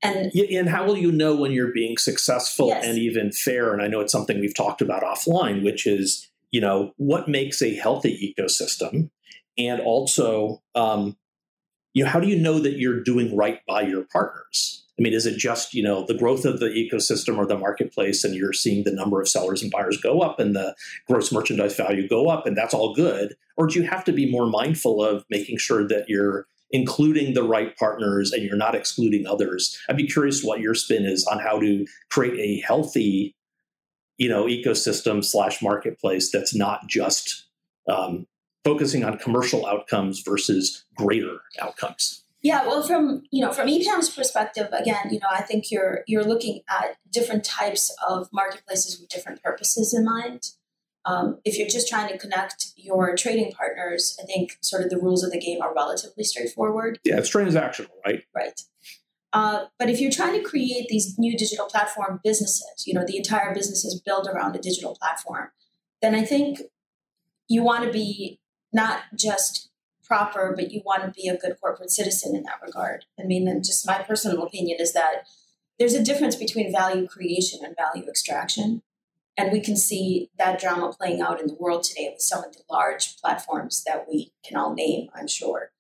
And, 0.01 0.31
and 0.34 0.69
how 0.69 0.86
will 0.86 0.96
you 0.96 1.12
know 1.12 1.36
when 1.36 1.51
you're 1.51 1.74
being 1.74 1.98
successful 1.98 2.67
yes. 2.67 2.86
and 2.86 2.98
even 2.98 3.34
fair? 3.34 3.74
And 3.74 3.81
I 3.81 3.88
know 3.88 4.00
it's 4.00 4.13
something 4.13 4.39
we've 4.39 4.55
talked 4.55 4.81
about 4.81 5.03
offline, 5.03 5.62
which 5.62 5.86
is, 5.86 6.29
you 6.51 6.62
know, 6.62 6.93
what 6.96 7.27
makes 7.27 7.62
a 7.62 7.75
healthy 7.75 8.34
ecosystem? 8.39 9.10
And 9.57 9.81
also, 9.81 10.62
um, 10.75 11.17
you 11.93 12.05
know, 12.05 12.10
how 12.12 12.22
do 12.22 12.27
you 12.27 12.39
know 12.39 12.60
that 12.60 12.77
you're 12.77 13.03
doing 13.03 13.36
right 13.36 13.60
by 13.67 13.81
your 13.81 14.05
partners? 14.05 14.87
I 14.98 15.04
mean, 15.04 15.13
is 15.13 15.27
it 15.27 15.38
just, 15.38 15.74
you 15.74 15.84
know, 15.84 16.06
the 16.06 16.18
growth 16.18 16.44
of 16.44 16.60
the 16.60 16.68
ecosystem 16.70 17.38
or 17.38 17.46
the 17.46 17.58
marketplace 17.58 18.24
and 18.24 18.34
you're 18.34 18.54
seeing 18.54 18.84
the 18.84 18.92
number 18.92 19.22
of 19.22 19.30
sellers 19.30 19.62
and 19.62 19.72
buyers 19.72 19.98
go 19.98 20.22
up 20.22 20.39
and 20.39 20.56
the 20.56 20.75
gross 21.08 21.32
merchandise 21.32 21.75
value 21.75 22.08
go 22.08 22.30
up 22.30 22.48
and 22.48 22.58
that's 22.58 22.74
all 22.74 22.96
good? 22.96 23.36
Or 23.58 23.68
do 23.68 23.80
you 23.80 23.86
have 23.88 24.04
to 24.06 24.12
be 24.12 24.30
more 24.30 24.48
mindful 24.48 25.04
of 25.04 25.24
making 25.30 25.60
sure 25.60 25.88
that 25.88 26.06
you're 26.10 26.48
including 26.72 27.34
the 27.34 27.44
right 27.44 27.77
partners 27.77 28.32
and 28.32 28.44
you're 28.44 28.58
not 28.58 28.74
excluding 28.74 29.27
others? 29.27 29.77
I'd 29.88 29.98
be 29.98 30.08
curious 30.08 30.44
what 30.44 30.62
your 30.62 30.74
spin 30.74 31.06
is 31.06 31.25
on 31.25 31.39
how 31.39 31.60
to 31.60 31.86
create 32.10 32.39
a 32.39 32.66
healthy, 32.66 33.36
you 34.18 34.30
know, 34.30 34.46
ecosystem 34.46 35.24
slash 35.24 35.62
marketplace 35.62 36.32
that's 36.32 36.56
not 36.56 36.88
just 36.88 37.46
um, 37.88 38.25
focusing 38.63 39.04
on 39.04 39.20
commercial 39.20 39.68
outcomes 39.68 40.22
versus 40.22 40.86
greater 40.96 41.38
outcomes. 41.62 42.24
Yeah, 42.44 42.65
well, 42.67 42.84
from 42.84 43.24
you 43.32 43.44
know 43.44 43.51
from 43.51 43.67
EPAM's 43.67 44.10
perspective, 44.10 44.67
again, 44.72 45.10
you 45.12 45.20
know, 45.20 45.27
I 45.29 45.41
think 45.41 45.72
you're 45.72 46.03
you're 46.08 46.24
looking 46.24 46.62
at 46.70 46.98
different 47.12 47.44
types 47.44 47.96
of 48.08 48.29
marketplaces 48.32 49.00
with 49.00 49.10
different 49.10 49.41
purposes 49.41 49.94
in 49.94 50.06
mind. 50.06 50.51
Um, 51.06 51.39
if 51.46 51.58
you're 51.58 51.70
just 51.70 51.88
trying 51.88 52.10
to 52.10 52.17
connect 52.17 52.74
your 52.75 53.15
trading 53.15 53.53
partners, 53.53 54.17
I 54.22 54.25
think 54.25 54.58
sort 54.62 54.84
of 54.84 54.89
the 54.89 54.98
rules 54.98 55.24
of 55.24 55.32
the 55.32 55.39
game 55.39 55.62
are 55.62 55.74
relatively 55.74 56.24
straightforward. 56.25 57.00
Yeah, 57.03 57.17
it's 57.17 57.34
transactional, 57.34 57.88
right? 58.06 58.24
Right. 58.36 58.62
Uh, 59.34 59.65
but 59.79 59.89
if 59.89 60.00
you're 60.00 60.12
trying 60.12 60.34
to 60.34 60.41
create 60.41 60.88
these 60.89 61.17
new 61.17 61.38
digital 61.38 61.65
platform 61.67 62.20
businesses, 62.24 62.84
you 62.86 62.94
know, 62.94 63.06
the 63.06 63.17
entire 63.17 63.53
business 63.53 63.86
is 63.86 64.01
built 64.01 64.27
around 64.27 64.56
a 64.56 64.60
digital 64.60 64.98
platform, 65.00 65.50
then 66.01 66.13
I 66.13 66.24
think 66.24 66.62
you 67.48 67.63
want 67.63 67.86
to 67.86 67.91
be 67.91 68.39
not 68.74 69.01
just 69.15 69.70
proper, 70.08 70.54
but 70.56 70.72
you 70.72 70.82
want 70.86 71.04
to 71.04 71.12
be 71.12 71.28
a 71.28 71.38
good 71.38 71.58
corporate 71.60 71.92
citizen 71.92 72.36
in 72.36 72.44
that 72.44 72.62
regard. 72.66 73.06
I 73.20 73.24
mean, 73.24 73.46
just 73.64 73.86
my 73.86 74.00
personal 74.00 74.44
opinion 74.44 74.80
is 74.80 74.94
that 74.94 75.28
there's 75.78 75.94
a 75.94 76.04
difference 76.04 76.36
between 76.36 76.72
value 76.72 77.08
creation 77.08 77.60
and 77.64 77.76
value 77.76 78.08
extraction. 78.08 78.82
And 79.38 79.52
we 79.52 79.62
can 79.62 79.78
see 79.78 80.32
that 80.40 80.60
drama 80.60 80.92
playing 81.00 81.22
out 81.22 81.40
in 81.40 81.48
the 81.48 81.54
world 81.60 81.84
today 81.84 82.10
with 82.12 82.22
some 82.22 82.44
of 82.44 82.54
the 82.54 82.64
large 82.70 83.18
platforms 83.18 83.84
that 83.86 84.08
we 84.10 84.32
can 84.44 84.58
all 84.58 84.74
name, 84.74 85.10
I'm 85.14 85.28
sure. 85.28 85.72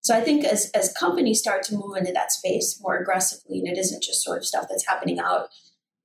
So 0.00 0.16
I 0.16 0.20
think 0.20 0.44
as, 0.44 0.70
as 0.74 0.92
companies 0.92 1.38
start 1.38 1.62
to 1.64 1.76
move 1.76 1.96
into 1.96 2.12
that 2.12 2.32
space 2.32 2.78
more 2.82 2.98
aggressively, 2.98 3.60
and 3.60 3.68
it 3.68 3.78
isn't 3.78 4.02
just 4.02 4.22
sort 4.22 4.38
of 4.38 4.44
stuff 4.44 4.66
that's 4.68 4.86
happening 4.86 5.18
out 5.18 5.48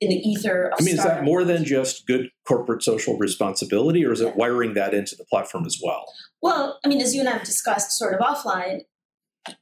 in 0.01 0.09
the 0.09 0.15
ether. 0.15 0.71
I 0.77 0.83
mean, 0.83 0.95
is 0.95 1.03
that 1.03 1.23
more 1.23 1.43
than 1.43 1.65
just 1.65 2.07
good 2.07 2.29
corporate 2.47 2.83
social 2.83 3.17
responsibility, 3.17 4.05
or 4.05 4.11
is 4.11 4.21
yeah. 4.21 4.29
it 4.29 4.35
wiring 4.35 4.73
that 4.75 4.93
into 4.93 5.15
the 5.15 5.25
platform 5.25 5.65
as 5.65 5.79
well? 5.83 6.05
Well, 6.41 6.79
I 6.83 6.87
mean, 6.87 7.01
as 7.01 7.13
you 7.13 7.19
and 7.19 7.29
I 7.29 7.33
have 7.33 7.43
discussed 7.43 7.91
sort 7.97 8.13
of 8.13 8.19
offline, 8.19 8.81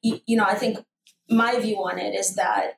you, 0.02 0.20
you 0.28 0.38
know, 0.38 0.46
I 0.46 0.56
think 0.56 0.80
my 1.30 1.60
view 1.60 1.78
on 1.78 1.98
it 1.98 2.14
is 2.14 2.36
that 2.36 2.78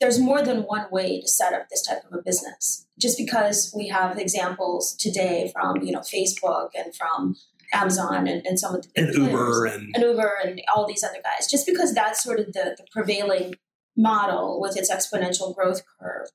there's 0.00 0.18
more 0.18 0.42
than 0.42 0.62
one 0.62 0.86
way 0.90 1.20
to 1.20 1.28
set 1.28 1.52
up 1.52 1.68
this 1.68 1.82
type 1.82 2.02
of 2.10 2.18
a 2.18 2.22
business. 2.22 2.86
Just 2.98 3.18
because 3.18 3.72
we 3.76 3.88
have 3.88 4.18
examples 4.18 4.94
today 4.96 5.50
from 5.52 5.82
you 5.82 5.92
know 5.92 6.00
Facebook 6.00 6.70
and 6.74 6.94
from 6.94 7.36
Amazon 7.72 8.26
and, 8.26 8.44
and 8.46 8.58
some 8.58 8.74
of 8.74 8.82
the 8.82 8.88
and 8.96 9.14
Uber 9.14 9.66
and, 9.66 9.94
and 9.94 10.04
Uber 10.04 10.32
and 10.44 10.60
all 10.74 10.86
these 10.86 11.04
other 11.04 11.20
guys, 11.22 11.46
just 11.46 11.66
because 11.66 11.94
that's 11.94 12.22
sort 12.22 12.40
of 12.40 12.46
the, 12.46 12.76
the 12.76 12.84
prevailing 12.92 13.54
model 13.96 14.60
with 14.60 14.76
its 14.76 14.90
exponential 14.90 15.54
growth 15.54 15.82
curve, 16.00 16.28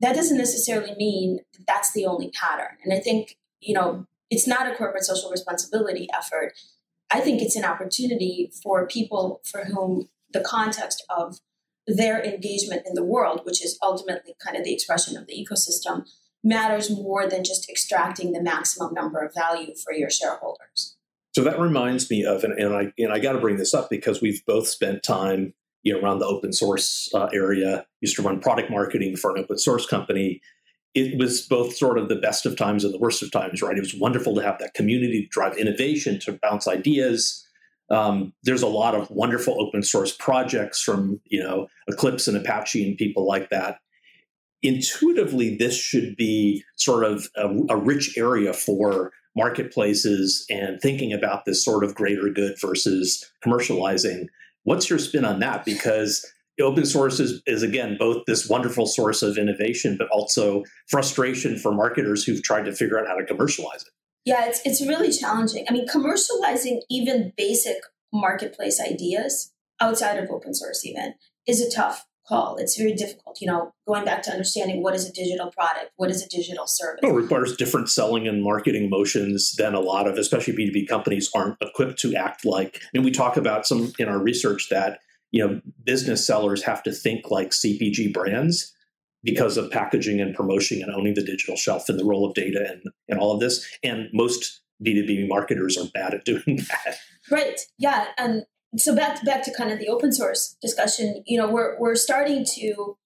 that 0.00 0.14
doesn't 0.14 0.38
necessarily 0.38 0.94
mean 0.96 1.40
that 1.56 1.66
that's 1.66 1.92
the 1.92 2.06
only 2.06 2.30
pattern. 2.30 2.76
And 2.84 2.92
I 2.92 2.98
think, 3.00 3.36
you 3.60 3.74
know, 3.74 4.06
it's 4.30 4.46
not 4.46 4.70
a 4.70 4.74
corporate 4.74 5.04
social 5.04 5.30
responsibility 5.30 6.08
effort. 6.16 6.54
I 7.10 7.20
think 7.20 7.42
it's 7.42 7.56
an 7.56 7.64
opportunity 7.64 8.50
for 8.62 8.86
people 8.86 9.40
for 9.44 9.64
whom 9.64 10.08
the 10.32 10.40
context 10.40 11.04
of 11.10 11.38
their 11.86 12.22
engagement 12.22 12.82
in 12.86 12.94
the 12.94 13.04
world, 13.04 13.40
which 13.44 13.64
is 13.64 13.78
ultimately 13.82 14.34
kind 14.42 14.56
of 14.56 14.64
the 14.64 14.72
expression 14.72 15.16
of 15.16 15.26
the 15.26 15.34
ecosystem, 15.34 16.06
matters 16.42 16.90
more 16.90 17.28
than 17.28 17.44
just 17.44 17.68
extracting 17.68 18.32
the 18.32 18.42
maximum 18.42 18.94
number 18.94 19.18
of 19.18 19.34
value 19.34 19.74
for 19.74 19.92
your 19.92 20.10
shareholders. 20.10 20.96
So 21.34 21.44
that 21.44 21.60
reminds 21.60 22.10
me 22.10 22.24
of, 22.24 22.44
and, 22.44 22.58
and 22.58 22.74
I 22.74 22.92
and 22.98 23.12
I 23.12 23.18
got 23.18 23.32
to 23.32 23.40
bring 23.40 23.56
this 23.56 23.74
up 23.74 23.88
because 23.90 24.20
we've 24.20 24.44
both 24.46 24.66
spent 24.68 25.02
time, 25.02 25.54
you 25.82 25.92
know, 25.92 26.00
around 26.00 26.18
the 26.18 26.26
open 26.26 26.52
source 26.52 27.10
uh, 27.14 27.28
area. 27.32 27.86
Used 28.00 28.16
to 28.16 28.22
run 28.22 28.40
product 28.40 28.70
marketing 28.70 29.16
for 29.16 29.34
an 29.34 29.42
open 29.42 29.58
source 29.58 29.86
company. 29.86 30.40
It 30.94 31.18
was 31.18 31.42
both 31.42 31.76
sort 31.76 31.98
of 31.98 32.08
the 32.08 32.16
best 32.16 32.46
of 32.46 32.56
times 32.56 32.84
and 32.84 32.92
the 32.92 32.98
worst 32.98 33.22
of 33.22 33.30
times, 33.30 33.62
right? 33.62 33.76
It 33.76 33.80
was 33.80 33.94
wonderful 33.94 34.34
to 34.34 34.42
have 34.42 34.58
that 34.58 34.74
community 34.74 35.22
to 35.22 35.28
drive 35.28 35.56
innovation, 35.56 36.18
to 36.20 36.38
bounce 36.42 36.66
ideas. 36.66 37.46
Um, 37.90 38.32
there's 38.42 38.62
a 38.62 38.68
lot 38.68 38.94
of 38.94 39.10
wonderful 39.10 39.60
open 39.60 39.82
source 39.82 40.12
projects 40.16 40.80
from 40.80 41.20
you 41.26 41.42
know 41.42 41.68
Eclipse 41.88 42.28
and 42.28 42.36
Apache 42.36 42.86
and 42.86 42.96
people 42.96 43.26
like 43.26 43.50
that. 43.50 43.78
Intuitively, 44.62 45.56
this 45.56 45.76
should 45.76 46.16
be 46.16 46.62
sort 46.76 47.04
of 47.04 47.28
a, 47.36 47.48
a 47.70 47.76
rich 47.76 48.16
area 48.18 48.52
for 48.52 49.12
marketplaces 49.36 50.44
and 50.50 50.80
thinking 50.80 51.12
about 51.12 51.44
this 51.44 51.64
sort 51.64 51.84
of 51.84 51.94
greater 51.94 52.28
good 52.28 52.60
versus 52.60 53.24
commercializing. 53.44 54.26
What's 54.64 54.90
your 54.90 54.98
spin 54.98 55.24
on 55.24 55.40
that? 55.40 55.64
Because 55.64 56.24
open 56.60 56.84
source 56.84 57.20
is, 57.20 57.42
is 57.46 57.62
again 57.62 57.96
both 57.98 58.24
this 58.26 58.48
wonderful 58.48 58.86
source 58.86 59.22
of 59.22 59.38
innovation, 59.38 59.96
but 59.98 60.08
also 60.08 60.62
frustration 60.88 61.58
for 61.58 61.72
marketers 61.72 62.24
who've 62.24 62.42
tried 62.42 62.64
to 62.66 62.72
figure 62.72 62.98
out 62.98 63.06
how 63.06 63.16
to 63.16 63.24
commercialize 63.24 63.82
it. 63.82 63.88
Yeah, 64.24 64.46
it's 64.46 64.60
it's 64.64 64.86
really 64.86 65.10
challenging. 65.10 65.64
I 65.68 65.72
mean, 65.72 65.88
commercializing 65.88 66.80
even 66.90 67.32
basic 67.36 67.76
marketplace 68.12 68.80
ideas 68.80 69.52
outside 69.80 70.18
of 70.18 70.30
open 70.30 70.54
source 70.54 70.84
even 70.84 71.14
is 71.46 71.60
a 71.60 71.74
tough 71.74 72.06
call. 72.30 72.56
It's 72.56 72.78
very 72.78 72.94
difficult, 72.94 73.40
you 73.40 73.46
know, 73.48 73.74
going 73.86 74.04
back 74.04 74.22
to 74.22 74.30
understanding 74.30 74.82
what 74.82 74.94
is 74.94 75.06
a 75.06 75.12
digital 75.12 75.50
product, 75.50 75.90
what 75.96 76.10
is 76.10 76.24
a 76.24 76.28
digital 76.28 76.66
service. 76.66 77.00
it 77.02 77.12
requires 77.12 77.56
different 77.56 77.90
selling 77.90 78.28
and 78.28 78.42
marketing 78.42 78.88
motions 78.88 79.52
than 79.58 79.74
a 79.74 79.80
lot 79.80 80.06
of, 80.06 80.16
especially 80.16 80.54
B2B 80.54 80.88
companies 80.88 81.28
aren't 81.34 81.56
equipped 81.60 81.98
to 82.00 82.14
act 82.14 82.46
like. 82.46 82.80
I 82.82 82.88
mean, 82.94 83.04
we 83.04 83.10
talk 83.10 83.36
about 83.36 83.66
some 83.66 83.92
in 83.98 84.08
our 84.08 84.22
research 84.22 84.68
that, 84.70 85.00
you 85.32 85.46
know, 85.46 85.60
business 85.84 86.26
sellers 86.26 86.62
have 86.62 86.82
to 86.84 86.92
think 86.92 87.30
like 87.30 87.50
CPG 87.50 88.14
brands 88.14 88.72
because 89.22 89.56
of 89.56 89.70
packaging 89.70 90.20
and 90.20 90.34
promotion 90.34 90.82
and 90.82 90.94
owning 90.94 91.14
the 91.14 91.24
digital 91.24 91.56
shelf 91.56 91.88
and 91.88 91.98
the 91.98 92.04
role 92.04 92.24
of 92.24 92.34
data 92.34 92.66
and, 92.70 92.82
and 93.08 93.18
all 93.18 93.34
of 93.34 93.40
this. 93.40 93.66
And 93.82 94.08
most 94.14 94.62
B2B 94.84 95.28
marketers 95.28 95.76
are 95.76 95.88
bad 95.92 96.14
at 96.14 96.24
doing 96.24 96.42
that. 96.68 96.96
Right. 97.30 97.60
Yeah. 97.78 98.06
And 98.16 98.44
so 98.76 98.94
back 98.94 99.24
back 99.24 99.42
to 99.44 99.54
kind 99.54 99.70
of 99.70 99.78
the 99.78 99.88
open 99.88 100.12
source 100.12 100.56
discussion, 100.60 101.22
you 101.26 101.38
know, 101.38 101.48
we're 101.48 101.78
we're 101.78 101.96
starting 101.96 102.44
to 102.56 102.96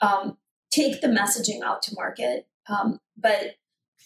um, 0.00 0.36
take 0.70 1.00
the 1.00 1.08
messaging 1.08 1.62
out 1.62 1.82
to 1.82 1.94
market. 1.94 2.46
Um, 2.68 3.00
but 3.16 3.56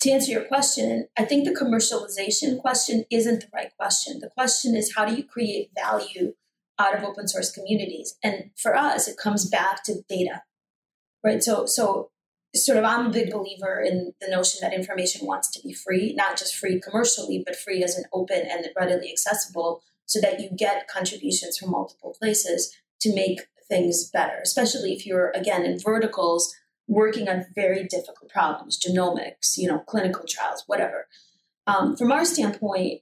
to 0.00 0.10
answer 0.10 0.32
your 0.32 0.44
question, 0.44 1.08
I 1.16 1.24
think 1.24 1.44
the 1.44 1.54
commercialization 1.54 2.60
question 2.60 3.04
isn't 3.10 3.40
the 3.40 3.48
right 3.52 3.70
question. 3.76 4.20
The 4.20 4.30
question 4.30 4.74
is 4.74 4.94
how 4.96 5.04
do 5.04 5.14
you 5.14 5.24
create 5.24 5.70
value 5.74 6.34
out 6.78 6.96
of 6.96 7.04
open 7.04 7.28
source 7.28 7.50
communities? 7.50 8.16
And 8.22 8.50
for 8.56 8.74
us, 8.74 9.06
it 9.06 9.16
comes 9.16 9.48
back 9.48 9.84
to 9.84 10.02
data, 10.08 10.42
right? 11.22 11.42
So 11.42 11.66
so 11.66 12.10
sort 12.54 12.78
of 12.78 12.84
I'm 12.84 13.06
a 13.06 13.10
big 13.10 13.30
believer 13.30 13.80
in 13.80 14.12
the 14.20 14.30
notion 14.30 14.60
that 14.62 14.72
information 14.72 15.26
wants 15.26 15.50
to 15.50 15.60
be 15.60 15.74
free, 15.74 16.14
not 16.16 16.38
just 16.38 16.56
free 16.56 16.80
commercially, 16.80 17.42
but 17.44 17.56
free 17.56 17.82
as 17.82 17.98
an 17.98 18.04
open 18.12 18.42
and 18.50 18.66
readily 18.78 19.10
accessible 19.10 19.82
so 20.06 20.20
that 20.20 20.40
you 20.40 20.50
get 20.56 20.88
contributions 20.88 21.58
from 21.58 21.70
multiple 21.70 22.14
places 22.18 22.76
to 23.00 23.14
make 23.14 23.42
things 23.68 24.10
better, 24.10 24.38
especially 24.42 24.92
if 24.92 25.06
you're, 25.06 25.30
again, 25.30 25.64
in 25.64 25.78
verticals 25.78 26.54
working 26.86 27.28
on 27.28 27.46
very 27.54 27.84
difficult 27.84 28.30
problems, 28.30 28.78
genomics, 28.78 29.56
you 29.56 29.66
know, 29.66 29.78
clinical 29.78 30.24
trials, 30.28 30.64
whatever. 30.66 31.06
Um, 31.66 31.96
from 31.96 32.12
our 32.12 32.24
standpoint, 32.24 33.00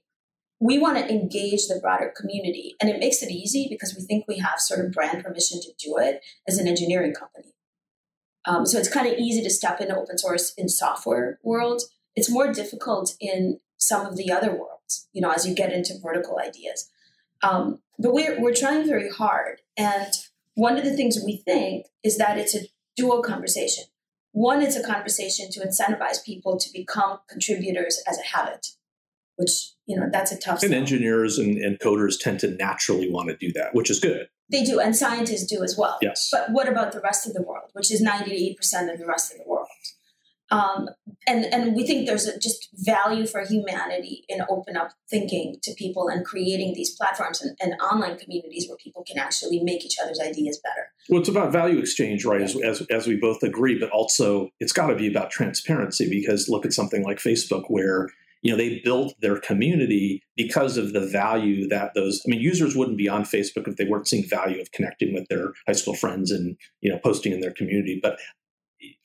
we 0.59 0.79
want 0.79 0.97
to 0.97 1.09
engage 1.09 1.67
the 1.67 1.79
broader 1.81 2.13
community, 2.15 2.75
and 2.79 2.89
it 2.89 2.99
makes 2.99 3.21
it 3.21 3.29
easy 3.29 3.67
because 3.69 3.93
we 3.95 4.03
think 4.03 4.25
we 4.27 4.37
have 4.37 4.59
sort 4.59 4.85
of 4.85 4.93
brand 4.93 5.21
permission 5.21 5.59
to 5.59 5.73
do 5.77 5.97
it 5.97 6.21
as 6.47 6.57
an 6.57 6.67
engineering 6.67 7.13
company. 7.13 7.53
Um, 8.45 8.65
so 8.65 8.77
it's 8.77 8.93
kind 8.93 9.07
of 9.07 9.17
easy 9.17 9.43
to 9.43 9.49
step 9.49 9.81
into 9.81 9.97
open 9.97 10.17
source 10.17 10.53
in 10.57 10.69
software 10.69 11.39
world. 11.43 11.81
It's 12.15 12.31
more 12.31 12.53
difficult 12.53 13.15
in 13.19 13.59
some 13.77 14.05
of 14.05 14.15
the 14.15 14.31
other 14.31 14.51
worlds, 14.51 15.09
you 15.11 15.21
know, 15.21 15.31
as 15.31 15.45
you 15.45 15.53
get 15.53 15.73
into 15.73 15.99
vertical 16.01 16.39
ideas. 16.39 16.89
Um, 17.43 17.79
but 17.99 18.13
we're, 18.13 18.41
we're 18.41 18.53
trying 18.53 18.87
very 18.87 19.09
hard. 19.09 19.61
And 19.77 20.11
one 20.55 20.77
of 20.77 20.83
the 20.83 20.95
things 20.95 21.19
we 21.23 21.37
think 21.37 21.85
is 22.03 22.17
that 22.17 22.37
it's 22.37 22.55
a 22.55 22.61
dual 22.95 23.21
conversation. 23.21 23.85
One, 24.31 24.61
it's 24.63 24.75
a 24.75 24.83
conversation 24.83 25.51
to 25.51 25.59
incentivize 25.59 26.23
people 26.25 26.57
to 26.57 26.69
become 26.73 27.19
contributors 27.29 28.01
as 28.07 28.17
a 28.17 28.35
habit, 28.35 28.65
which, 29.35 29.73
you 29.85 29.95
know, 29.95 30.07
that's 30.11 30.31
a 30.31 30.39
tough 30.39 30.63
And 30.63 30.73
engineers 30.73 31.37
and, 31.37 31.57
and 31.57 31.79
coders 31.79 32.19
tend 32.19 32.39
to 32.39 32.47
naturally 32.55 33.11
want 33.11 33.29
to 33.29 33.37
do 33.37 33.51
that, 33.53 33.75
which 33.75 33.91
is 33.91 33.99
good. 33.99 34.27
They 34.49 34.63
do, 34.63 34.79
and 34.79 34.95
scientists 34.95 35.45
do 35.45 35.63
as 35.63 35.77
well. 35.77 35.99
Yes. 36.01 36.29
But 36.31 36.51
what 36.51 36.67
about 36.67 36.91
the 36.91 36.99
rest 36.99 37.27
of 37.27 37.33
the 37.33 37.43
world, 37.43 37.69
which 37.73 37.91
is 37.91 38.03
98% 38.03 38.55
of 38.91 38.99
the 38.99 39.05
rest 39.05 39.31
of 39.31 39.37
the 39.37 39.45
world? 39.47 39.67
Um, 40.53 40.89
and 41.27 41.45
and 41.45 41.75
we 41.75 41.85
think 41.85 42.05
there's 42.05 42.27
a 42.27 42.37
just 42.37 42.69
value 42.73 43.25
for 43.25 43.41
humanity 43.41 44.23
in 44.29 44.41
open 44.49 44.77
up 44.77 44.91
thinking 45.09 45.55
to 45.63 45.73
people 45.73 46.09
and 46.09 46.25
creating 46.25 46.73
these 46.75 46.95
platforms 46.95 47.41
and, 47.41 47.57
and, 47.59 47.73
online 47.81 48.17
communities 48.17 48.67
where 48.67 48.77
people 48.77 49.03
can 49.07 49.17
actually 49.17 49.63
make 49.63 49.83
each 49.83 49.95
other's 50.01 50.19
ideas 50.19 50.59
better. 50.63 50.89
Well, 51.09 51.21
it's 51.21 51.29
about 51.29 51.51
value 51.51 51.79
exchange, 51.79 52.23
right? 52.23 52.41
As, 52.41 52.55
as, 52.61 52.81
as 52.89 53.07
we 53.07 53.15
both 53.15 53.41
agree, 53.41 53.79
but 53.79 53.89
also 53.89 54.49
it's 54.59 54.73
got 54.73 54.87
to 54.87 54.95
be 54.95 55.07
about 55.07 55.31
transparency 55.31 56.09
because 56.09 56.49
look 56.49 56.65
at 56.65 56.73
something 56.73 57.03
like 57.03 57.17
Facebook 57.17 57.63
where 57.67 58.09
you 58.43 58.51
know 58.51 58.57
they 58.57 58.81
built 58.83 59.15
their 59.21 59.39
community 59.39 60.21
because 60.35 60.77
of 60.77 60.93
the 60.93 61.07
value 61.07 61.67
that 61.69 61.93
those 61.95 62.21
i 62.27 62.29
mean 62.29 62.41
users 62.41 62.75
wouldn't 62.75 62.97
be 62.97 63.07
on 63.07 63.23
facebook 63.23 63.67
if 63.67 63.77
they 63.77 63.85
weren't 63.85 64.07
seeing 64.07 64.27
value 64.27 64.59
of 64.61 64.69
connecting 64.73 65.13
with 65.13 65.25
their 65.29 65.53
high 65.65 65.73
school 65.73 65.95
friends 65.95 66.29
and 66.29 66.57
you 66.81 66.91
know 66.91 66.99
posting 67.01 67.31
in 67.31 67.39
their 67.39 67.53
community 67.53 67.99
but 68.03 68.19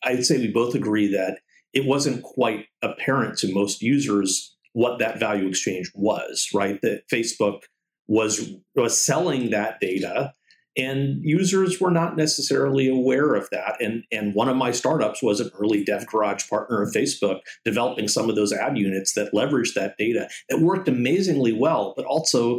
I'd 0.03 0.25
say 0.25 0.39
we 0.39 0.49
both 0.49 0.75
agree 0.75 1.09
that 1.13 1.41
it 1.73 1.85
wasn't 1.85 2.23
quite 2.23 2.67
apparent 2.83 3.39
to 3.39 3.53
most 3.53 3.83
users 3.83 4.57
what 4.73 4.99
that 4.99 5.19
value 5.19 5.49
exchange 5.49 5.91
was, 5.95 6.49
right? 6.55 6.81
That 6.83 7.03
Facebook 7.13 7.63
was 8.07 8.51
was 8.75 9.05
selling 9.05 9.51
that 9.51 9.81
data 9.81 10.33
and 10.79 11.23
users 11.23 11.81
were 11.81 11.91
not 11.91 12.17
necessarily 12.17 12.89
aware 12.89 13.35
of 13.35 13.49
that 13.51 13.77
and 13.81 14.05
and 14.11 14.35
one 14.35 14.49
of 14.49 14.57
my 14.57 14.71
startups 14.71 15.23
was 15.23 15.41
an 15.41 15.51
early 15.59 15.85
dev 15.85 16.07
garage 16.07 16.49
partner 16.49 16.83
of 16.83 16.93
facebook 16.93 17.41
developing 17.65 18.09
some 18.09 18.31
of 18.31 18.37
those 18.37 18.53
ad 18.53 18.79
units 18.79 19.13
that 19.13 19.33
leveraged 19.35 19.75
that 19.75 19.97
data 19.99 20.29
it 20.49 20.61
worked 20.61 20.89
amazingly 20.89 21.53
well 21.53 21.93
but 21.97 22.07
also 22.07 22.59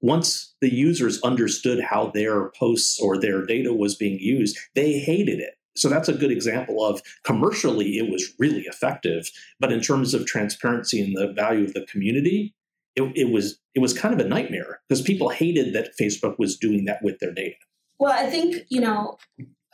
once 0.00 0.54
the 0.60 0.72
users 0.72 1.20
understood 1.22 1.82
how 1.82 2.10
their 2.14 2.50
posts 2.50 2.98
or 3.00 3.18
their 3.18 3.44
data 3.44 3.72
was 3.72 3.94
being 3.94 4.18
used 4.18 4.58
they 4.74 4.98
hated 4.98 5.40
it 5.40 5.55
so 5.76 5.88
that's 5.88 6.08
a 6.08 6.14
good 6.14 6.30
example 6.30 6.84
of 6.84 7.02
commercially, 7.24 7.98
it 7.98 8.10
was 8.10 8.32
really 8.38 8.62
effective. 8.62 9.30
But 9.60 9.72
in 9.72 9.80
terms 9.80 10.14
of 10.14 10.26
transparency 10.26 11.00
and 11.00 11.16
the 11.16 11.32
value 11.32 11.64
of 11.64 11.74
the 11.74 11.86
community, 11.86 12.54
it, 12.94 13.12
it 13.14 13.30
was 13.30 13.58
it 13.74 13.80
was 13.80 13.96
kind 13.96 14.18
of 14.18 14.24
a 14.24 14.28
nightmare 14.28 14.80
because 14.88 15.02
people 15.02 15.28
hated 15.28 15.74
that 15.74 15.96
Facebook 16.00 16.38
was 16.38 16.56
doing 16.56 16.86
that 16.86 17.02
with 17.02 17.18
their 17.18 17.32
data. 17.32 17.56
Well, 17.98 18.12
I 18.12 18.28
think 18.30 18.64
you 18.68 18.80
know, 18.80 19.18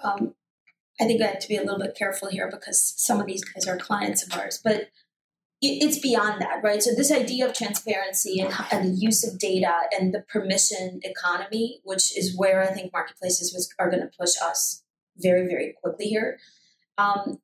um, 0.03 0.35
I 1.01 1.05
think 1.05 1.23
I 1.23 1.27
have 1.27 1.39
to 1.39 1.49
be 1.49 1.57
a 1.57 1.63
little 1.63 1.79
bit 1.79 1.97
careful 1.97 2.29
here 2.29 2.51
because 2.51 2.95
some 2.97 3.21
of 3.21 3.27
these 3.27 3.45
guys 3.45 3.67
are 3.67 3.77
clients 3.77 4.27
of 4.27 4.39
ours, 4.39 4.61
but 4.63 4.91
it's 5.65 6.01
beyond 6.01 6.41
that, 6.41 6.61
right? 6.65 6.83
So 6.83 6.93
this 6.93 7.13
idea 7.13 7.47
of 7.47 7.55
transparency 7.55 8.41
and, 8.41 8.53
and, 8.73 8.95
the 8.95 8.99
use 8.99 9.25
of 9.25 9.39
data 9.39 9.73
and 9.97 10.13
the 10.13 10.25
permission 10.29 10.99
economy, 11.05 11.81
which 11.85 12.19
is 12.19 12.37
where 12.37 12.63
I 12.63 12.73
think 12.73 12.93
marketplaces 12.93 13.53
was, 13.55 13.73
are 13.79 13.89
going 13.89 14.03
to 14.03 14.11
push 14.19 14.33
us 14.43 14.82
very, 15.23 15.47
very 15.47 15.75
quickly 15.83 16.07
here. 16.07 16.39
Um, 16.99 17.39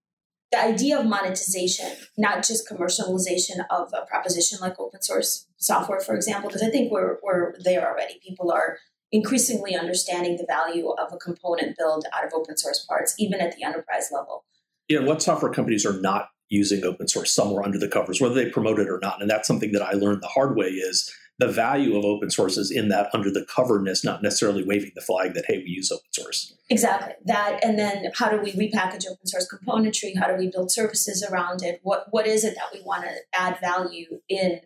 the 0.51 0.63
idea 0.63 0.99
of 0.99 1.07
monetization, 1.07 1.93
not 2.17 2.43
just 2.43 2.69
commercialization 2.69 3.65
of 3.71 3.93
a 3.93 4.07
proposition 4.07 4.59
like 4.61 4.81
open 4.81 5.03
source 5.03 5.47
software, 5.59 6.01
for 6.01 6.15
example, 6.15 6.49
because 6.49 6.63
I 6.63 6.71
think 6.71 6.91
we're, 6.91 7.19
we're 7.23 7.55
there 7.63 7.87
already. 7.87 8.19
People 8.27 8.51
are 8.51 8.79
increasingly 9.13 9.75
understanding 9.75 10.37
the 10.37 10.47
value 10.47 10.89
of 10.91 11.13
a 11.13 11.19
component 11.19 11.77
build 11.77 12.07
out 12.15 12.25
of 12.25 12.33
open 12.33 12.57
source 12.57 12.85
parts, 12.87 13.15
even 13.19 13.41
at 13.41 13.57
the 13.57 13.63
enterprise 13.63 14.09
level. 14.13 14.45
Yeah, 14.89 15.01
what 15.01 15.23
software 15.23 15.53
companies 15.53 15.85
are 15.85 16.01
not 16.01 16.29
using 16.49 16.85
open 16.85 17.09
source 17.09 17.33
somewhere 17.33 17.63
under 17.63 17.79
the 17.79 17.89
covers, 17.89 18.21
whether 18.21 18.35
they 18.35 18.49
promote 18.49 18.79
it 18.79 18.89
or 18.89 18.99
not. 19.03 19.21
And 19.21 19.31
that's 19.31 19.47
something 19.47 19.73
that 19.73 19.83
I 19.83 19.93
learned 19.93 20.23
the 20.23 20.29
hard 20.29 20.57
way 20.57 20.69
is 20.69 21.13
the 21.39 21.49
value 21.49 21.97
of 21.97 22.05
open 22.05 22.31
source 22.31 22.57
is 22.57 22.71
in 22.71 22.89
that 22.89 23.09
under 23.15 23.31
the 23.31 23.45
coverness, 23.45 24.05
not 24.05 24.23
necessarily 24.23 24.65
waving 24.65 24.91
the 24.95 25.01
flag 25.01 25.35
that, 25.35 25.45
hey, 25.47 25.59
we 25.59 25.71
use 25.71 25.93
open 25.93 26.13
source. 26.13 26.55
Exactly. 26.69 27.15
That 27.25 27.61
and 27.65 27.79
then 27.79 28.11
how 28.15 28.29
do 28.29 28.39
we 28.39 28.53
repackage 28.53 29.07
open 29.07 29.27
source 29.27 29.49
componentry? 29.49 30.17
How 30.19 30.27
do 30.27 30.35
we 30.35 30.51
build 30.51 30.73
services 30.73 31.23
around 31.23 31.63
it? 31.63 31.81
What 31.83 32.07
what 32.11 32.27
is 32.27 32.45
it 32.45 32.57
that 32.57 32.71
we 32.75 32.83
want 32.83 33.05
to 33.05 33.15
add 33.33 33.61
value 33.61 34.21
in 34.29 34.61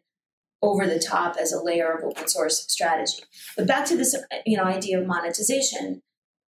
over 0.62 0.86
the 0.86 0.98
top 0.98 1.36
as 1.38 1.52
a 1.52 1.62
layer 1.62 1.92
of 1.92 2.04
open 2.04 2.26
source 2.26 2.64
strategy? 2.68 3.22
But 3.56 3.66
back 3.66 3.84
to 3.86 3.96
this 3.96 4.16
you 4.46 4.56
know 4.56 4.64
idea 4.64 4.98
of 4.98 5.06
monetization, 5.06 6.02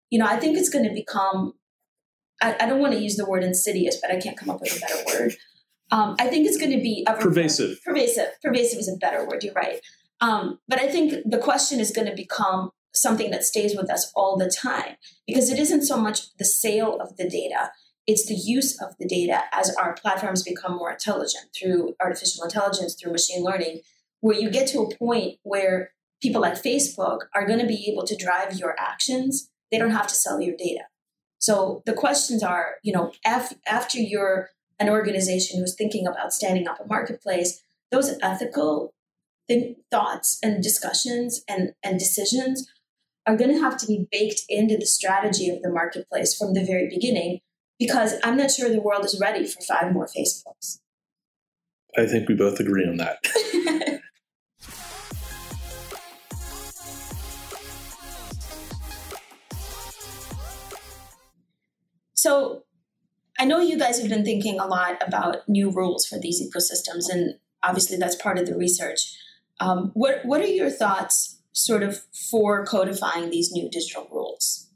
you 0.10 0.20
know, 0.20 0.28
I 0.28 0.38
think 0.38 0.58
it's 0.58 0.70
going 0.70 0.88
to 0.88 0.94
become 0.94 1.54
I, 2.42 2.56
I 2.60 2.66
don't 2.68 2.80
want 2.80 2.94
to 2.94 3.00
use 3.00 3.16
the 3.16 3.26
word 3.26 3.44
insidious, 3.44 3.98
but 4.02 4.12
I 4.12 4.20
can't 4.20 4.38
come 4.38 4.50
up 4.50 4.60
with 4.60 4.76
a 4.76 4.80
better 4.80 5.04
word. 5.08 5.36
Um, 5.92 6.16
I 6.20 6.28
think 6.28 6.46
it's 6.46 6.58
going 6.58 6.72
to 6.72 6.82
be 6.82 7.06
pervasive. 7.20 7.82
Pervasive. 7.84 8.28
Pervasive 8.44 8.80
is 8.80 8.88
a 8.88 8.98
better 8.98 9.26
word. 9.28 9.44
You're 9.44 9.54
right. 9.54 9.80
Um, 10.22 10.60
but 10.68 10.80
I 10.80 10.88
think 10.88 11.14
the 11.26 11.38
question 11.38 11.80
is 11.80 11.92
going 11.92 12.08
to 12.08 12.16
become 12.16 12.72
something 12.94 13.32
that 13.32 13.44
stays 13.44 13.76
with 13.76 13.90
us 13.90 14.12
all 14.16 14.38
the 14.38 14.50
time 14.50 14.96
because 15.28 15.50
it 15.50 15.60
isn't 15.60 15.84
so 15.84 15.98
much 15.98 16.36
the 16.38 16.46
sale 16.46 17.00
of 17.00 17.16
the 17.18 17.30
data, 17.30 17.72
it's 18.08 18.26
the 18.26 18.36
use 18.36 18.82
of 18.82 18.96
the 19.00 19.08
data 19.08 19.44
as 19.54 19.74
our 19.76 19.94
platforms 19.94 20.44
become 20.44 20.76
more 20.76 20.92
intelligent 20.92 21.46
through 21.56 21.96
artificial 22.02 22.44
intelligence, 22.44 22.96
through 22.96 23.12
machine 23.12 23.44
learning, 23.44 23.82
where 24.22 24.38
you 24.38 24.50
get 24.50 24.68
to 24.70 24.80
a 24.80 24.96
point 24.96 25.38
where 25.44 25.92
people 26.22 26.42
like 26.42 26.62
Facebook 26.62 27.20
are 27.34 27.46
going 27.46 27.60
to 27.60 27.68
be 27.68 27.88
able 27.92 28.06
to 28.06 28.16
drive 28.16 28.56
your 28.56 28.76
actions. 28.80 29.50
They 29.72 29.78
don't 29.78 29.92
have 29.92 30.08
to 30.08 30.16
sell 30.16 30.42
your 30.42 30.56
data. 30.58 30.86
So 31.38 31.84
the 31.86 31.94
questions 31.94 32.44
are, 32.44 32.76
you 32.84 32.92
know, 32.92 33.14
af- 33.26 33.54
after 33.66 34.00
you're 34.00 34.50
an 34.80 34.90
organization 34.90 35.60
who's 35.60 35.76
thinking 35.76 36.08
about 36.08 36.34
standing 36.34 36.68
up 36.68 36.80
a 36.80 36.88
marketplace, 36.88 37.62
those 37.92 38.18
ethical 38.22 38.94
th- 39.50 39.78
thoughts 39.92 40.40
and 40.42 40.64
discussions 40.64 41.44
and, 41.48 41.74
and 41.84 42.00
decisions 42.00 42.72
are 43.26 43.36
going 43.36 43.52
to 43.52 43.60
have 43.60 43.78
to 43.78 43.86
be 43.86 44.08
baked 44.12 44.42
into 44.48 44.78
the 44.78 44.86
strategy 44.86 45.50
of 45.50 45.62
the 45.62 45.70
marketplace 45.70 46.38
from 46.38 46.54
the 46.54 46.64
very 46.64 46.88
beginning 46.88 47.42
because 47.78 48.16
I'm 48.24 48.38
not 48.38 48.52
sure 48.52 48.70
the 48.70 48.80
world 48.82 49.06
is 49.06 49.20
ready 49.20 49.46
for 49.46 49.62
five 49.62 49.92
more 49.94 50.08
Facebooks. 50.08 50.80
I 51.98 52.06
think 52.06 52.30
we 52.30 52.36
both 52.36 52.60
agree 52.60 52.88
on 52.88 52.98
that. 52.98 53.26
so 62.14 62.64
I 63.40 63.46
know 63.46 63.60
you 63.60 63.80
guys 63.80 64.00
have 64.00 64.10
been 64.10 64.26
thinking 64.26 64.60
a 64.60 64.68
lot 64.68 65.02
about 65.06 65.48
new 65.48 65.72
rules 65.72 66.06
for 66.06 66.20
these 66.20 66.42
ecosystems, 66.42 67.10
and 67.10 67.40
obviously 67.64 67.98
that's 67.98 68.16
part 68.16 68.38
of 68.38 68.46
the 68.46 68.56
research. 68.56 69.16
Um, 69.60 69.92
what 69.94 70.26
What 70.26 70.42
are 70.42 70.48
your 70.48 70.70
thoughts, 70.70 71.40
sort 71.52 71.84
of, 71.84 72.00
for 72.32 72.66
codifying 72.66 73.30
these 73.30 73.52
new 73.52 73.70
digital 73.70 74.08
rules? 74.12 74.68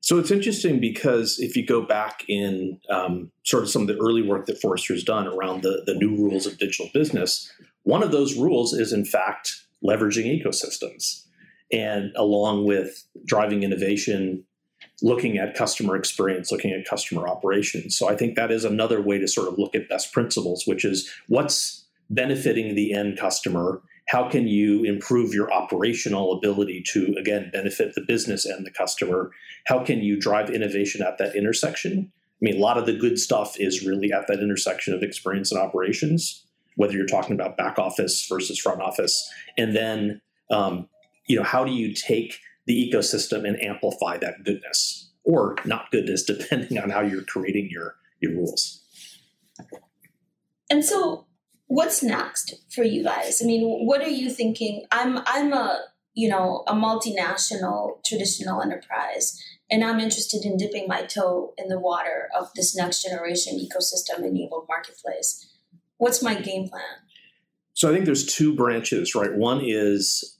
So 0.00 0.18
it's 0.18 0.30
interesting 0.30 0.80
because 0.80 1.38
if 1.38 1.54
you 1.54 1.66
go 1.66 1.82
back 1.82 2.24
in 2.28 2.80
um, 2.88 3.30
sort 3.44 3.62
of 3.62 3.68
some 3.68 3.82
of 3.82 3.88
the 3.88 3.98
early 3.98 4.22
work 4.22 4.46
that 4.46 4.58
Forrester's 4.58 5.04
done 5.04 5.26
around 5.26 5.62
the, 5.62 5.82
the 5.84 5.94
new 5.94 6.16
rules 6.16 6.46
of 6.46 6.56
digital 6.56 6.88
business, 6.94 7.52
one 7.82 8.02
of 8.02 8.10
those 8.10 8.34
rules 8.34 8.72
is 8.72 8.92
in 8.92 9.04
fact 9.04 9.66
leveraging 9.84 10.42
ecosystems. 10.42 11.24
And 11.70 12.12
along 12.16 12.64
with 12.64 13.04
driving 13.26 13.62
innovation, 13.62 14.44
looking 15.02 15.36
at 15.36 15.54
customer 15.54 15.94
experience, 15.94 16.50
looking 16.50 16.72
at 16.72 16.88
customer 16.88 17.28
operations. 17.28 17.98
So 17.98 18.08
I 18.08 18.16
think 18.16 18.34
that 18.36 18.50
is 18.50 18.64
another 18.64 19.02
way 19.02 19.18
to 19.18 19.28
sort 19.28 19.48
of 19.48 19.58
look 19.58 19.74
at 19.74 19.88
best 19.88 20.12
principles, 20.12 20.64
which 20.66 20.84
is 20.84 21.10
what's 21.26 21.84
benefiting 22.08 22.74
the 22.74 22.94
end 22.94 23.18
customer 23.18 23.82
how 24.08 24.28
can 24.28 24.48
you 24.48 24.84
improve 24.84 25.34
your 25.34 25.52
operational 25.52 26.32
ability 26.32 26.82
to 26.92 27.14
again 27.18 27.50
benefit 27.52 27.94
the 27.94 28.04
business 28.06 28.44
and 28.44 28.66
the 28.66 28.70
customer? 28.70 29.30
How 29.66 29.84
can 29.84 30.00
you 30.00 30.18
drive 30.18 30.50
innovation 30.50 31.02
at 31.02 31.18
that 31.18 31.36
intersection? 31.36 32.10
I 32.10 32.40
mean 32.40 32.56
a 32.56 32.60
lot 32.60 32.78
of 32.78 32.86
the 32.86 32.96
good 32.96 33.18
stuff 33.18 33.58
is 33.58 33.86
really 33.86 34.12
at 34.12 34.26
that 34.28 34.40
intersection 34.40 34.94
of 34.94 35.02
experience 35.02 35.52
and 35.52 35.60
operations 35.60 36.44
whether 36.78 36.92
you're 36.92 37.06
talking 37.06 37.34
about 37.34 37.56
back 37.56 37.76
office 37.76 38.24
versus 38.28 38.56
front 38.56 38.80
office. 38.80 39.28
And 39.58 39.74
then 39.74 40.20
um, 40.48 40.88
you 41.26 41.36
know 41.36 41.42
how 41.42 41.64
do 41.64 41.72
you 41.72 41.92
take 41.92 42.38
the 42.66 42.90
ecosystem 42.90 43.46
and 43.46 43.60
amplify 43.60 44.16
that 44.18 44.44
goodness 44.44 45.10
or 45.24 45.56
not 45.64 45.90
goodness 45.90 46.22
depending 46.26 46.78
on 46.78 46.88
how 46.88 47.00
you're 47.00 47.24
creating 47.24 47.68
your 47.70 47.96
your 48.20 48.32
rules? 48.32 48.80
And 50.70 50.84
so 50.84 51.26
what's 51.68 52.02
next 52.02 52.54
for 52.74 52.82
you 52.82 53.04
guys? 53.04 53.40
I 53.42 53.46
mean, 53.46 53.86
what 53.86 54.02
are 54.02 54.08
you 54.08 54.30
thinking? 54.30 54.84
I'm 54.90 55.20
I'm 55.26 55.52
a 55.52 55.80
you 56.14 56.28
know 56.28 56.64
a 56.66 56.74
multinational 56.74 58.04
traditional 58.04 58.60
enterprise, 58.60 59.40
and 59.70 59.84
I'm 59.84 60.00
interested 60.00 60.44
in 60.44 60.56
dipping 60.56 60.88
my 60.88 61.02
toe 61.02 61.54
in 61.56 61.68
the 61.68 61.78
water 61.78 62.28
of 62.36 62.50
this 62.56 62.76
next 62.76 63.02
generation 63.02 63.58
ecosystem 63.58 64.24
enabled 64.24 64.66
marketplace. 64.68 65.46
What's 65.98 66.22
my 66.22 66.34
game 66.34 66.68
plan? 66.68 66.82
So 67.74 67.88
I 67.88 67.92
think 67.92 68.06
there's 68.06 68.26
two 68.26 68.54
branches, 68.54 69.14
right? 69.14 69.34
One 69.34 69.60
is 69.62 70.37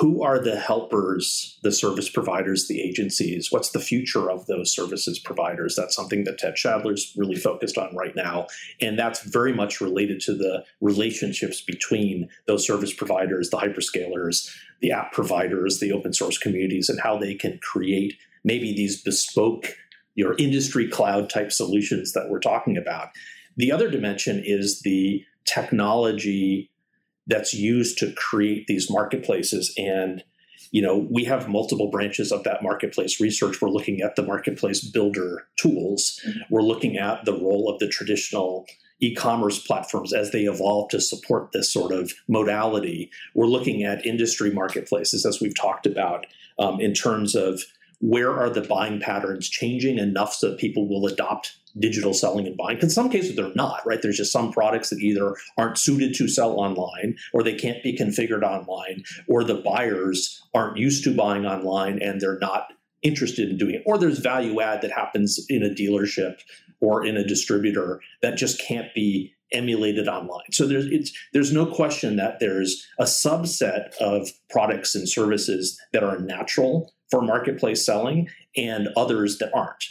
who 0.00 0.22
are 0.22 0.38
the 0.38 0.56
helpers, 0.56 1.58
the 1.62 1.70
service 1.70 2.08
providers, 2.08 2.66
the 2.66 2.80
agencies? 2.80 3.52
What's 3.52 3.70
the 3.70 3.80
future 3.80 4.30
of 4.30 4.46
those 4.46 4.74
services 4.74 5.18
providers? 5.18 5.76
That's 5.76 5.94
something 5.94 6.24
that 6.24 6.38
Ted 6.38 6.54
Schadler's 6.54 7.12
really 7.16 7.36
focused 7.36 7.78
on 7.78 7.94
right 7.94 8.14
now. 8.16 8.48
And 8.80 8.98
that's 8.98 9.22
very 9.22 9.52
much 9.52 9.80
related 9.80 10.20
to 10.22 10.34
the 10.34 10.64
relationships 10.80 11.60
between 11.60 12.28
those 12.46 12.66
service 12.66 12.92
providers, 12.92 13.50
the 13.50 13.58
hyperscalers, 13.58 14.52
the 14.80 14.90
app 14.90 15.12
providers, 15.12 15.78
the 15.78 15.92
open 15.92 16.12
source 16.12 16.36
communities, 16.36 16.88
and 16.88 17.00
how 17.00 17.16
they 17.16 17.34
can 17.34 17.58
create 17.62 18.14
maybe 18.42 18.74
these 18.74 19.00
bespoke 19.00 19.76
your 20.16 20.34
industry 20.36 20.88
cloud 20.88 21.30
type 21.30 21.52
solutions 21.52 22.12
that 22.12 22.28
we're 22.28 22.40
talking 22.40 22.76
about. 22.76 23.10
The 23.56 23.70
other 23.70 23.88
dimension 23.88 24.42
is 24.44 24.80
the 24.80 25.24
technology 25.44 26.70
that's 27.26 27.54
used 27.54 27.98
to 27.98 28.12
create 28.12 28.66
these 28.66 28.90
marketplaces. 28.90 29.72
And 29.76 30.22
you 30.72 30.82
know 30.82 31.06
we 31.10 31.24
have 31.24 31.48
multiple 31.48 31.90
branches 31.90 32.32
of 32.32 32.44
that 32.44 32.62
marketplace 32.62 33.20
research. 33.20 33.60
We're 33.60 33.70
looking 33.70 34.00
at 34.00 34.16
the 34.16 34.22
marketplace 34.22 34.84
builder 34.84 35.46
tools. 35.56 36.20
Mm-hmm. 36.26 36.40
we're 36.50 36.62
looking 36.62 36.96
at 36.96 37.24
the 37.24 37.32
role 37.32 37.70
of 37.70 37.78
the 37.78 37.88
traditional 37.88 38.66
e-commerce 39.00 39.58
platforms 39.58 40.12
as 40.14 40.30
they 40.30 40.44
evolve 40.44 40.88
to 40.88 41.00
support 41.00 41.52
this 41.52 41.70
sort 41.70 41.92
of 41.92 42.12
modality. 42.28 43.10
We're 43.34 43.46
looking 43.46 43.82
at 43.82 44.06
industry 44.06 44.50
marketplaces 44.50 45.26
as 45.26 45.40
we've 45.40 45.54
talked 45.54 45.86
about 45.86 46.26
um, 46.58 46.80
in 46.80 46.94
terms 46.94 47.34
of 47.34 47.62
where 48.00 48.32
are 48.32 48.50
the 48.50 48.62
buying 48.62 49.00
patterns 49.00 49.48
changing 49.48 49.98
enough 49.98 50.34
so 50.34 50.50
that 50.50 50.58
people 50.58 50.88
will 50.88 51.06
adopt 51.06 51.56
digital 51.78 52.14
selling 52.14 52.46
and 52.46 52.56
buying. 52.56 52.78
In 52.78 52.90
some 52.90 53.10
cases, 53.10 53.36
they're 53.36 53.52
not, 53.54 53.86
right? 53.86 54.00
There's 54.00 54.16
just 54.16 54.32
some 54.32 54.52
products 54.52 54.90
that 54.90 55.00
either 55.00 55.36
aren't 55.58 55.78
suited 55.78 56.14
to 56.14 56.28
sell 56.28 56.52
online 56.52 57.16
or 57.32 57.42
they 57.42 57.54
can't 57.54 57.82
be 57.82 57.96
configured 57.96 58.42
online 58.42 59.04
or 59.28 59.44
the 59.44 59.56
buyers 59.56 60.42
aren't 60.54 60.78
used 60.78 61.04
to 61.04 61.14
buying 61.14 61.46
online 61.46 62.00
and 62.02 62.20
they're 62.20 62.38
not 62.38 62.68
interested 63.02 63.50
in 63.50 63.58
doing 63.58 63.74
it. 63.74 63.82
Or 63.86 63.98
there's 63.98 64.18
value 64.18 64.60
add 64.60 64.82
that 64.82 64.92
happens 64.92 65.44
in 65.48 65.62
a 65.62 65.68
dealership 65.68 66.40
or 66.80 67.04
in 67.04 67.16
a 67.16 67.26
distributor 67.26 68.00
that 68.22 68.36
just 68.36 68.60
can't 68.60 68.92
be 68.94 69.34
emulated 69.52 70.08
online. 70.08 70.52
So 70.52 70.66
there's 70.66 70.86
it's 70.86 71.12
there's 71.32 71.52
no 71.52 71.66
question 71.66 72.16
that 72.16 72.40
there's 72.40 72.86
a 72.98 73.04
subset 73.04 73.94
of 74.00 74.28
products 74.50 74.94
and 74.94 75.08
services 75.08 75.80
that 75.92 76.02
are 76.02 76.18
natural 76.18 76.92
for 77.10 77.22
marketplace 77.22 77.86
selling 77.86 78.28
and 78.56 78.88
others 78.96 79.38
that 79.38 79.54
aren't. 79.54 79.84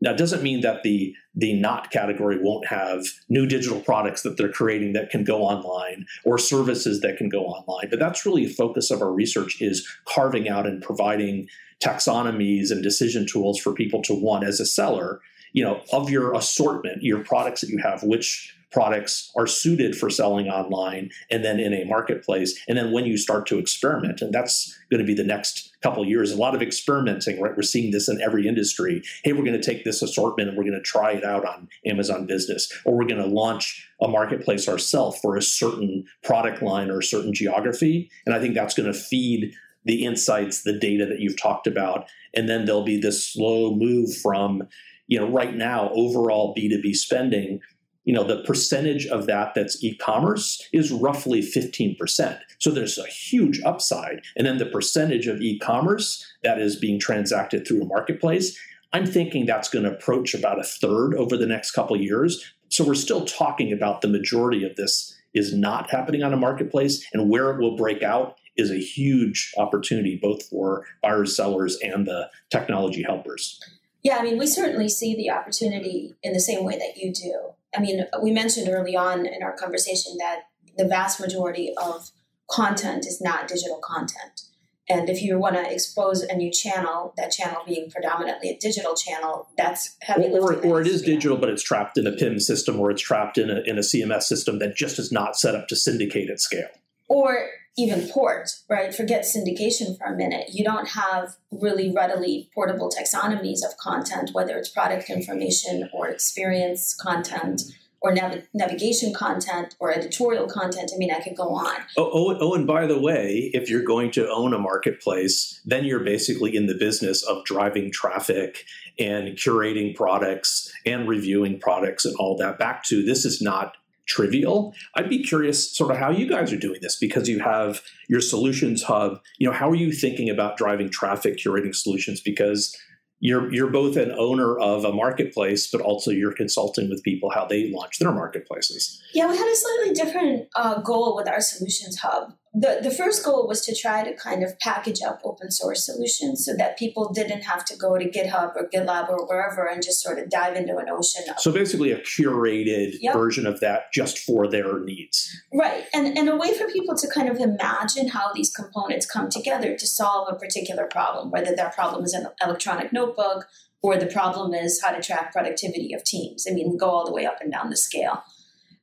Now, 0.00 0.10
it 0.10 0.18
doesn't 0.18 0.42
mean 0.42 0.60
that 0.60 0.82
the 0.82 1.14
the 1.34 1.54
not 1.54 1.90
category 1.90 2.38
won't 2.40 2.66
have 2.68 3.04
new 3.28 3.46
digital 3.46 3.80
products 3.80 4.22
that 4.22 4.36
they're 4.36 4.52
creating 4.52 4.92
that 4.92 5.10
can 5.10 5.24
go 5.24 5.42
online 5.42 6.06
or 6.24 6.38
services 6.38 7.00
that 7.00 7.16
can 7.16 7.28
go 7.28 7.44
online. 7.44 7.88
But 7.90 7.98
that's 7.98 8.24
really 8.24 8.44
a 8.44 8.48
focus 8.48 8.90
of 8.90 9.02
our 9.02 9.12
research 9.12 9.60
is 9.60 9.88
carving 10.04 10.48
out 10.48 10.66
and 10.66 10.82
providing 10.82 11.48
taxonomies 11.82 12.70
and 12.70 12.82
decision 12.82 13.26
tools 13.26 13.58
for 13.58 13.72
people 13.72 14.02
to 14.02 14.14
want 14.14 14.44
as 14.44 14.60
a 14.60 14.66
seller, 14.66 15.20
you 15.52 15.64
know, 15.64 15.82
of 15.92 16.10
your 16.10 16.34
assortment, 16.34 17.02
your 17.02 17.24
products 17.24 17.60
that 17.62 17.70
you 17.70 17.78
have, 17.78 18.02
which 18.02 18.54
products 18.74 19.30
are 19.36 19.46
suited 19.46 19.94
for 19.94 20.10
selling 20.10 20.48
online 20.48 21.08
and 21.30 21.44
then 21.44 21.60
in 21.60 21.72
a 21.72 21.84
marketplace. 21.84 22.60
And 22.66 22.76
then 22.76 22.90
when 22.90 23.06
you 23.06 23.16
start 23.16 23.46
to 23.46 23.58
experiment 23.58 24.20
and 24.20 24.34
that's 24.34 24.76
going 24.90 24.98
to 24.98 25.06
be 25.06 25.14
the 25.14 25.22
next 25.22 25.70
couple 25.80 26.04
years 26.04 26.32
a 26.32 26.36
lot 26.36 26.56
of 26.56 26.62
experimenting 26.62 27.40
right? 27.40 27.56
We're 27.56 27.62
seeing 27.62 27.92
this 27.92 28.08
in 28.08 28.20
every 28.20 28.48
industry. 28.48 29.02
Hey 29.22 29.32
we're 29.32 29.44
going 29.44 29.60
to 29.60 29.62
take 29.62 29.84
this 29.84 30.02
assortment 30.02 30.48
and 30.48 30.58
we're 30.58 30.64
going 30.64 30.74
to 30.74 30.80
try 30.80 31.12
it 31.12 31.24
out 31.24 31.46
on 31.46 31.68
amazon 31.86 32.26
business 32.26 32.70
or 32.84 32.96
we're 32.96 33.06
going 33.06 33.22
to 33.22 33.28
launch 33.28 33.88
a 34.02 34.08
marketplace 34.08 34.68
ourselves 34.68 35.20
for 35.20 35.36
a 35.36 35.42
certain 35.42 36.04
product 36.24 36.60
line 36.60 36.90
or 36.90 36.98
a 36.98 37.04
certain 37.04 37.32
geography. 37.32 38.10
And 38.26 38.34
i 38.34 38.40
think 38.40 38.54
that's 38.54 38.74
going 38.74 38.92
to 38.92 38.98
feed 38.98 39.54
the 39.84 40.04
insights 40.04 40.62
the 40.62 40.76
data 40.76 41.06
that 41.06 41.20
you've 41.20 41.40
talked 41.40 41.68
about. 41.68 42.08
And 42.34 42.48
then 42.48 42.64
there'll 42.64 42.82
be 42.84 42.98
this 42.98 43.32
slow 43.32 43.72
move 43.72 44.16
from 44.16 44.66
you 45.06 45.20
know 45.20 45.28
right 45.28 45.54
now 45.54 45.90
overall 45.90 46.54
b2b 46.56 46.96
spending 46.96 47.60
you 48.04 48.12
know, 48.12 48.24
the 48.24 48.42
percentage 48.42 49.06
of 49.06 49.26
that 49.26 49.54
that's 49.54 49.82
e-commerce 49.82 50.62
is 50.72 50.92
roughly 50.92 51.40
15%. 51.40 52.38
So 52.58 52.70
there's 52.70 52.98
a 52.98 53.06
huge 53.06 53.60
upside. 53.64 54.22
And 54.36 54.46
then 54.46 54.58
the 54.58 54.66
percentage 54.66 55.26
of 55.26 55.40
e-commerce 55.40 56.24
that 56.42 56.58
is 56.58 56.76
being 56.76 57.00
transacted 57.00 57.66
through 57.66 57.82
a 57.82 57.86
marketplace, 57.86 58.58
I'm 58.92 59.06
thinking 59.06 59.46
that's 59.46 59.68
going 59.68 59.84
to 59.84 59.92
approach 59.92 60.34
about 60.34 60.60
a 60.60 60.64
third 60.64 61.14
over 61.14 61.36
the 61.36 61.46
next 61.46 61.72
couple 61.72 61.96
years. 61.96 62.52
So 62.68 62.84
we're 62.84 62.94
still 62.94 63.24
talking 63.24 63.72
about 63.72 64.02
the 64.02 64.08
majority 64.08 64.64
of 64.64 64.76
this 64.76 65.16
is 65.32 65.52
not 65.52 65.90
happening 65.90 66.22
on 66.22 66.32
a 66.32 66.36
marketplace 66.36 67.04
and 67.12 67.28
where 67.28 67.50
it 67.50 67.60
will 67.60 67.76
break 67.76 68.02
out 68.02 68.36
is 68.56 68.70
a 68.70 68.78
huge 68.78 69.52
opportunity 69.58 70.18
both 70.20 70.48
for 70.48 70.86
buyers, 71.02 71.34
sellers, 71.34 71.76
and 71.82 72.06
the 72.06 72.30
technology 72.50 73.02
helpers. 73.02 73.60
Yeah, 74.04 74.18
I 74.18 74.22
mean, 74.22 74.38
we 74.38 74.46
certainly 74.46 74.88
see 74.88 75.16
the 75.16 75.30
opportunity 75.30 76.14
in 76.22 76.34
the 76.34 76.40
same 76.40 76.62
way 76.62 76.76
that 76.78 76.98
you 76.98 77.12
do. 77.12 77.54
I 77.76 77.80
mean, 77.80 78.04
we 78.22 78.30
mentioned 78.30 78.68
early 78.68 78.96
on 78.96 79.26
in 79.26 79.42
our 79.42 79.52
conversation 79.52 80.16
that 80.18 80.42
the 80.76 80.86
vast 80.86 81.20
majority 81.20 81.72
of 81.76 82.10
content 82.50 83.06
is 83.06 83.20
not 83.20 83.48
digital 83.48 83.80
content. 83.82 84.42
And 84.88 85.08
if 85.08 85.22
you 85.22 85.38
want 85.38 85.54
to 85.56 85.72
expose 85.72 86.22
a 86.22 86.36
new 86.36 86.50
channel, 86.50 87.14
that 87.16 87.32
channel 87.32 87.62
being 87.66 87.90
predominantly 87.90 88.50
a 88.50 88.58
digital 88.58 88.94
channel, 88.94 89.48
that's 89.56 89.96
heavy 90.02 90.26
or, 90.26 90.52
or, 90.52 90.62
or 90.62 90.80
it 90.82 90.86
is 90.86 91.00
digital, 91.00 91.38
but 91.38 91.48
it's 91.48 91.62
trapped 91.62 91.96
in 91.96 92.06
a 92.06 92.12
PIM 92.12 92.38
system 92.38 92.78
or 92.78 92.90
it's 92.90 93.00
trapped 93.00 93.38
in 93.38 93.48
a, 93.48 93.60
in 93.62 93.78
a 93.78 93.80
CMS 93.80 94.24
system 94.24 94.58
that 94.58 94.76
just 94.76 94.98
is 94.98 95.10
not 95.10 95.36
set 95.36 95.54
up 95.54 95.68
to 95.68 95.76
syndicate 95.76 96.28
at 96.28 96.38
scale. 96.38 96.68
Or 97.08 97.48
even 97.76 98.08
port, 98.08 98.50
right? 98.68 98.94
Forget 98.94 99.24
syndication 99.24 99.98
for 99.98 100.06
a 100.06 100.16
minute. 100.16 100.50
You 100.52 100.64
don't 100.64 100.88
have 100.88 101.36
really 101.50 101.92
readily 101.92 102.48
portable 102.54 102.90
taxonomies 102.90 103.64
of 103.64 103.76
content, 103.78 104.30
whether 104.32 104.56
it's 104.56 104.68
product 104.68 105.10
information 105.10 105.88
or 105.92 106.08
experience 106.08 106.94
content 106.94 107.62
or 108.04 108.12
nav- 108.12 108.46
navigation 108.52 109.14
content 109.14 109.74
or 109.80 109.90
editorial 109.90 110.46
content. 110.46 110.92
I 110.94 110.98
mean, 110.98 111.10
I 111.10 111.20
could 111.20 111.36
go 111.36 111.54
on. 111.54 111.74
Oh, 111.96 112.10
oh, 112.12 112.36
oh, 112.38 112.54
and 112.54 112.66
by 112.66 112.86
the 112.86 113.00
way, 113.00 113.50
if 113.54 113.70
you're 113.70 113.82
going 113.82 114.10
to 114.12 114.28
own 114.28 114.52
a 114.52 114.58
marketplace, 114.58 115.60
then 115.64 115.84
you're 115.84 116.04
basically 116.04 116.54
in 116.54 116.66
the 116.66 116.74
business 116.74 117.22
of 117.22 117.44
driving 117.44 117.90
traffic 117.90 118.66
and 118.98 119.28
curating 119.30 119.96
products 119.96 120.70
and 120.84 121.08
reviewing 121.08 121.58
products 121.58 122.04
and 122.04 122.14
all 122.16 122.36
that 122.36 122.58
back 122.58 122.84
to 122.84 123.02
this 123.02 123.24
is 123.24 123.40
not 123.40 123.76
trivial. 124.06 124.74
I'd 124.94 125.08
be 125.08 125.22
curious 125.22 125.76
sort 125.76 125.90
of 125.90 125.96
how 125.96 126.10
you 126.10 126.28
guys 126.28 126.52
are 126.52 126.58
doing 126.58 126.80
this 126.82 126.96
because 126.96 127.28
you 127.28 127.40
have 127.40 127.82
your 128.08 128.20
solutions 128.20 128.82
hub. 128.82 129.20
You 129.38 129.48
know, 129.48 129.54
how 129.54 129.70
are 129.70 129.74
you 129.74 129.92
thinking 129.92 130.30
about 130.30 130.56
driving 130.56 130.90
traffic, 130.90 131.38
curating 131.38 131.74
solutions? 131.74 132.20
Because 132.20 132.76
you're 133.20 133.52
you're 133.52 133.70
both 133.70 133.96
an 133.96 134.12
owner 134.18 134.58
of 134.58 134.84
a 134.84 134.92
marketplace, 134.92 135.70
but 135.70 135.80
also 135.80 136.10
you're 136.10 136.34
consulting 136.34 136.90
with 136.90 137.02
people 137.02 137.30
how 137.30 137.46
they 137.46 137.70
launch 137.70 137.98
their 137.98 138.12
marketplaces. 138.12 139.02
Yeah, 139.14 139.30
we 139.30 139.36
had 139.36 139.48
a 139.48 139.56
slightly 139.56 139.94
different 139.94 140.48
uh, 140.56 140.80
goal 140.82 141.16
with 141.16 141.28
our 141.28 141.40
solutions 141.40 141.98
hub 141.98 142.34
the, 142.56 142.78
the 142.80 142.90
first 142.90 143.24
goal 143.24 143.48
was 143.48 143.62
to 143.62 143.74
try 143.74 144.04
to 144.04 144.14
kind 144.14 144.44
of 144.44 144.56
package 144.60 145.02
up 145.02 145.20
open 145.24 145.50
source 145.50 145.84
solutions 145.84 146.44
so 146.44 146.54
that 146.56 146.78
people 146.78 147.12
didn't 147.12 147.42
have 147.42 147.64
to 147.64 147.76
go 147.76 147.98
to 147.98 148.08
GitHub 148.08 148.54
or 148.54 148.68
GitLab 148.72 149.08
or 149.08 149.26
wherever 149.26 149.66
and 149.66 149.82
just 149.82 150.00
sort 150.00 150.20
of 150.20 150.30
dive 150.30 150.54
into 150.54 150.76
an 150.76 150.88
ocean. 150.88 151.24
Of, 151.28 151.40
so 151.40 151.50
basically, 151.50 151.90
a 151.90 151.98
curated 151.98 152.94
yep. 153.00 153.12
version 153.12 153.44
of 153.44 153.58
that 153.58 153.92
just 153.92 154.18
for 154.20 154.46
their 154.46 154.78
needs. 154.78 155.36
Right. 155.52 155.84
And, 155.92 156.16
and 156.16 156.28
a 156.28 156.36
way 156.36 156.56
for 156.56 156.68
people 156.68 156.94
to 156.94 157.08
kind 157.08 157.28
of 157.28 157.38
imagine 157.38 158.06
how 158.06 158.32
these 158.32 158.54
components 158.54 159.04
come 159.04 159.28
together 159.28 159.76
to 159.76 159.86
solve 159.86 160.28
a 160.30 160.36
particular 160.36 160.86
problem, 160.86 161.32
whether 161.32 161.56
that 161.56 161.74
problem 161.74 162.04
is 162.04 162.12
an 162.12 162.28
electronic 162.40 162.92
notebook 162.92 163.48
or 163.82 163.96
the 163.96 164.06
problem 164.06 164.54
is 164.54 164.80
how 164.80 164.92
to 164.92 165.02
track 165.02 165.32
productivity 165.32 165.92
of 165.92 166.04
teams. 166.04 166.46
I 166.48 166.54
mean, 166.54 166.76
go 166.76 166.88
all 166.88 167.04
the 167.04 167.12
way 167.12 167.26
up 167.26 167.40
and 167.40 167.50
down 167.50 167.70
the 167.70 167.76
scale. 167.76 168.22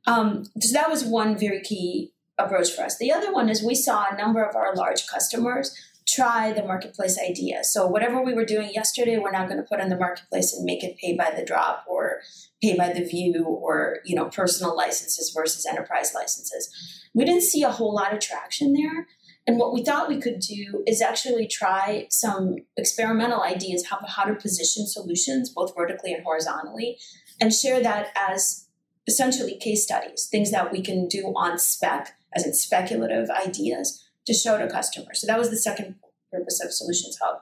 Um, 0.08 0.44
so 0.60 0.74
that 0.74 0.90
was 0.90 1.06
one 1.06 1.38
very 1.38 1.62
key 1.62 2.11
approach 2.38 2.72
for 2.72 2.84
us. 2.84 2.98
The 2.98 3.12
other 3.12 3.34
one 3.34 3.50
is 3.50 3.64
we 3.64 3.76
saw 3.76 4.06
a 4.10 4.18
number 4.18 4.44
of 4.44 4.56
our 4.56 4.76
large 4.76 5.08
customers 5.08 5.76
try 6.08 6.52
the 6.52 6.64
marketplace 6.64 7.18
idea. 7.20 7.64
So 7.64 7.88
whatever 7.88 8.22
we 8.22 8.34
were 8.34 8.46
doing 8.46 8.72
yesterday, 8.74 9.18
we're 9.18 9.32
now 9.32 9.46
going 9.46 9.58
to 9.58 9.64
put 9.64 9.80
on 9.80 9.90
the 9.90 9.98
marketplace 9.98 10.54
and 10.54 10.66
make 10.66 10.84
it 10.84 10.98
pay 10.98 11.16
by 11.16 11.32
the 11.36 11.46
drop 11.46 11.86
or 11.88 12.22
pay 12.62 12.76
by 12.76 12.92
the 12.92 13.04
view 13.04 13.46
or, 13.46 14.00
you 14.04 14.16
know, 14.16 14.26
personal 14.26 14.76
licenses 14.76 15.32
versus 15.36 15.66
enterprise 15.66 16.14
licenses. 16.14 16.70
We 17.14 17.26
didn't 17.26 17.44
see 17.44 17.64
a 17.64 17.72
whole 17.72 17.94
lot 17.94 18.14
of 18.14 18.20
traction 18.20 18.74
there. 18.74 19.08
And 19.48 19.58
what 19.58 19.74
we 19.74 19.84
thought 19.84 20.10
we 20.10 20.22
could 20.22 20.40
do 20.40 20.84
is 20.86 21.02
actually 21.02 21.48
try 21.48 22.08
some 22.10 22.58
experimental 22.78 23.42
ideas 23.42 23.88
how, 23.88 24.00
how 24.08 24.26
to 24.26 24.36
position 24.36 24.86
solutions 24.86 25.50
both 25.50 25.74
vertically 25.76 26.14
and 26.14 26.24
horizontally 26.24 26.98
and 27.40 27.54
share 27.54 27.82
that 27.82 28.10
as 28.16 28.68
essentially 29.08 29.58
case 29.58 29.84
studies, 29.84 30.28
things 30.30 30.52
that 30.52 30.72
we 30.72 30.82
can 30.82 31.08
do 31.08 31.34
on 31.36 31.58
spec 31.58 32.16
as 32.36 32.46
in 32.46 32.54
speculative 32.54 33.30
ideas 33.30 34.04
to 34.26 34.34
show 34.34 34.58
to 34.58 34.68
customers. 34.68 35.22
So 35.22 35.28
that 35.28 35.40
was 35.40 35.50
the 35.50 35.58
second 35.58 35.96
purpose 36.32 36.64
of 36.64 36.72
Solutions 36.72 37.18
Hub. 37.22 37.42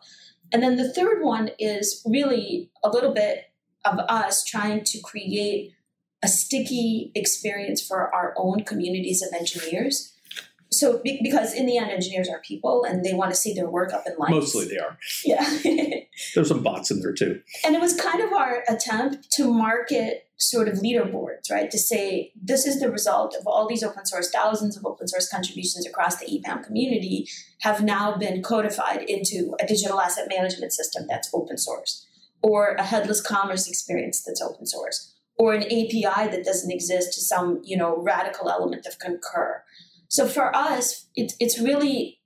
And 0.52 0.64
then 0.64 0.78
the 0.78 0.92
third 0.92 1.22
one 1.22 1.52
is 1.60 2.02
really 2.06 2.72
a 2.84 2.90
little 2.90 3.14
bit 3.14 3.52
of 3.86 4.00
us 4.00 4.44
trying 4.44 4.84
to 4.86 5.00
create 5.02 5.74
a 6.24 6.28
sticky 6.28 7.12
experience 7.16 7.86
for 7.86 8.14
our 8.14 8.34
own 8.38 8.64
communities 8.64 9.22
of 9.22 9.30
engineers. 9.34 10.14
So, 10.72 11.02
because 11.04 11.54
in 11.54 11.66
the 11.66 11.78
end, 11.78 11.90
engineers 11.90 12.30
are 12.30 12.40
people 12.40 12.84
and 12.84 13.04
they 13.04 13.14
want 13.14 13.32
to 13.32 13.36
see 13.36 13.54
their 13.54 13.70
work 13.70 13.92
up 13.92 14.04
in 14.06 14.16
lights. 14.18 14.32
Mostly 14.32 14.68
they 14.68 14.78
are. 14.78 14.98
Yeah. 15.26 15.58
There's 16.36 16.48
some 16.48 16.62
bots 16.62 16.92
in 16.92 17.02
there 17.02 17.14
too. 17.14 17.42
And 17.66 17.76
it 17.76 17.82
was 17.82 18.00
kind 18.00 18.22
of 18.22 18.32
our 18.34 18.64
attempt 18.68 19.32
to 19.32 19.52
market 19.52 20.30
sort 20.40 20.70
of 20.70 20.76
leaderboards, 20.76 21.52
right? 21.52 21.70
To 21.70 21.78
say 21.78 22.32
this 22.42 22.66
is 22.66 22.80
the 22.80 22.90
result 22.90 23.36
of 23.36 23.46
all 23.46 23.68
these 23.68 23.84
open 23.84 24.06
source, 24.06 24.32
thousands 24.32 24.78
of 24.78 24.86
open 24.86 25.08
source 25.08 25.30
contributions 25.30 25.86
across 25.86 26.18
the 26.18 26.26
EPAM 26.26 26.64
community 26.64 27.28
have 27.62 27.84
now 27.84 28.16
been 28.16 28.42
codified 28.42 29.02
into 29.04 29.56
a 29.62 29.68
digital 29.68 30.00
asset 30.00 30.28
management 30.30 30.72
system 30.72 31.06
that's 31.10 31.30
open 31.34 31.58
source, 31.58 32.08
or 32.42 32.76
a 32.76 32.84
headless 32.84 33.22
commerce 33.22 33.68
experience 33.68 34.24
that's 34.24 34.42
open 34.42 34.66
source, 34.66 35.14
or 35.38 35.54
an 35.54 35.64
API 35.64 36.30
that 36.32 36.46
doesn't 36.46 36.72
exist 36.72 37.14
to 37.14 37.22
some 37.22 37.62
you 37.64 37.76
know 37.76 37.98
radical 38.02 38.50
element 38.50 38.86
of 38.86 38.98
Concur. 38.98 39.64
So 40.10 40.28
for 40.28 40.54
us, 40.56 41.08
it, 41.16 41.34
it's 41.40 41.60
really 41.60 42.20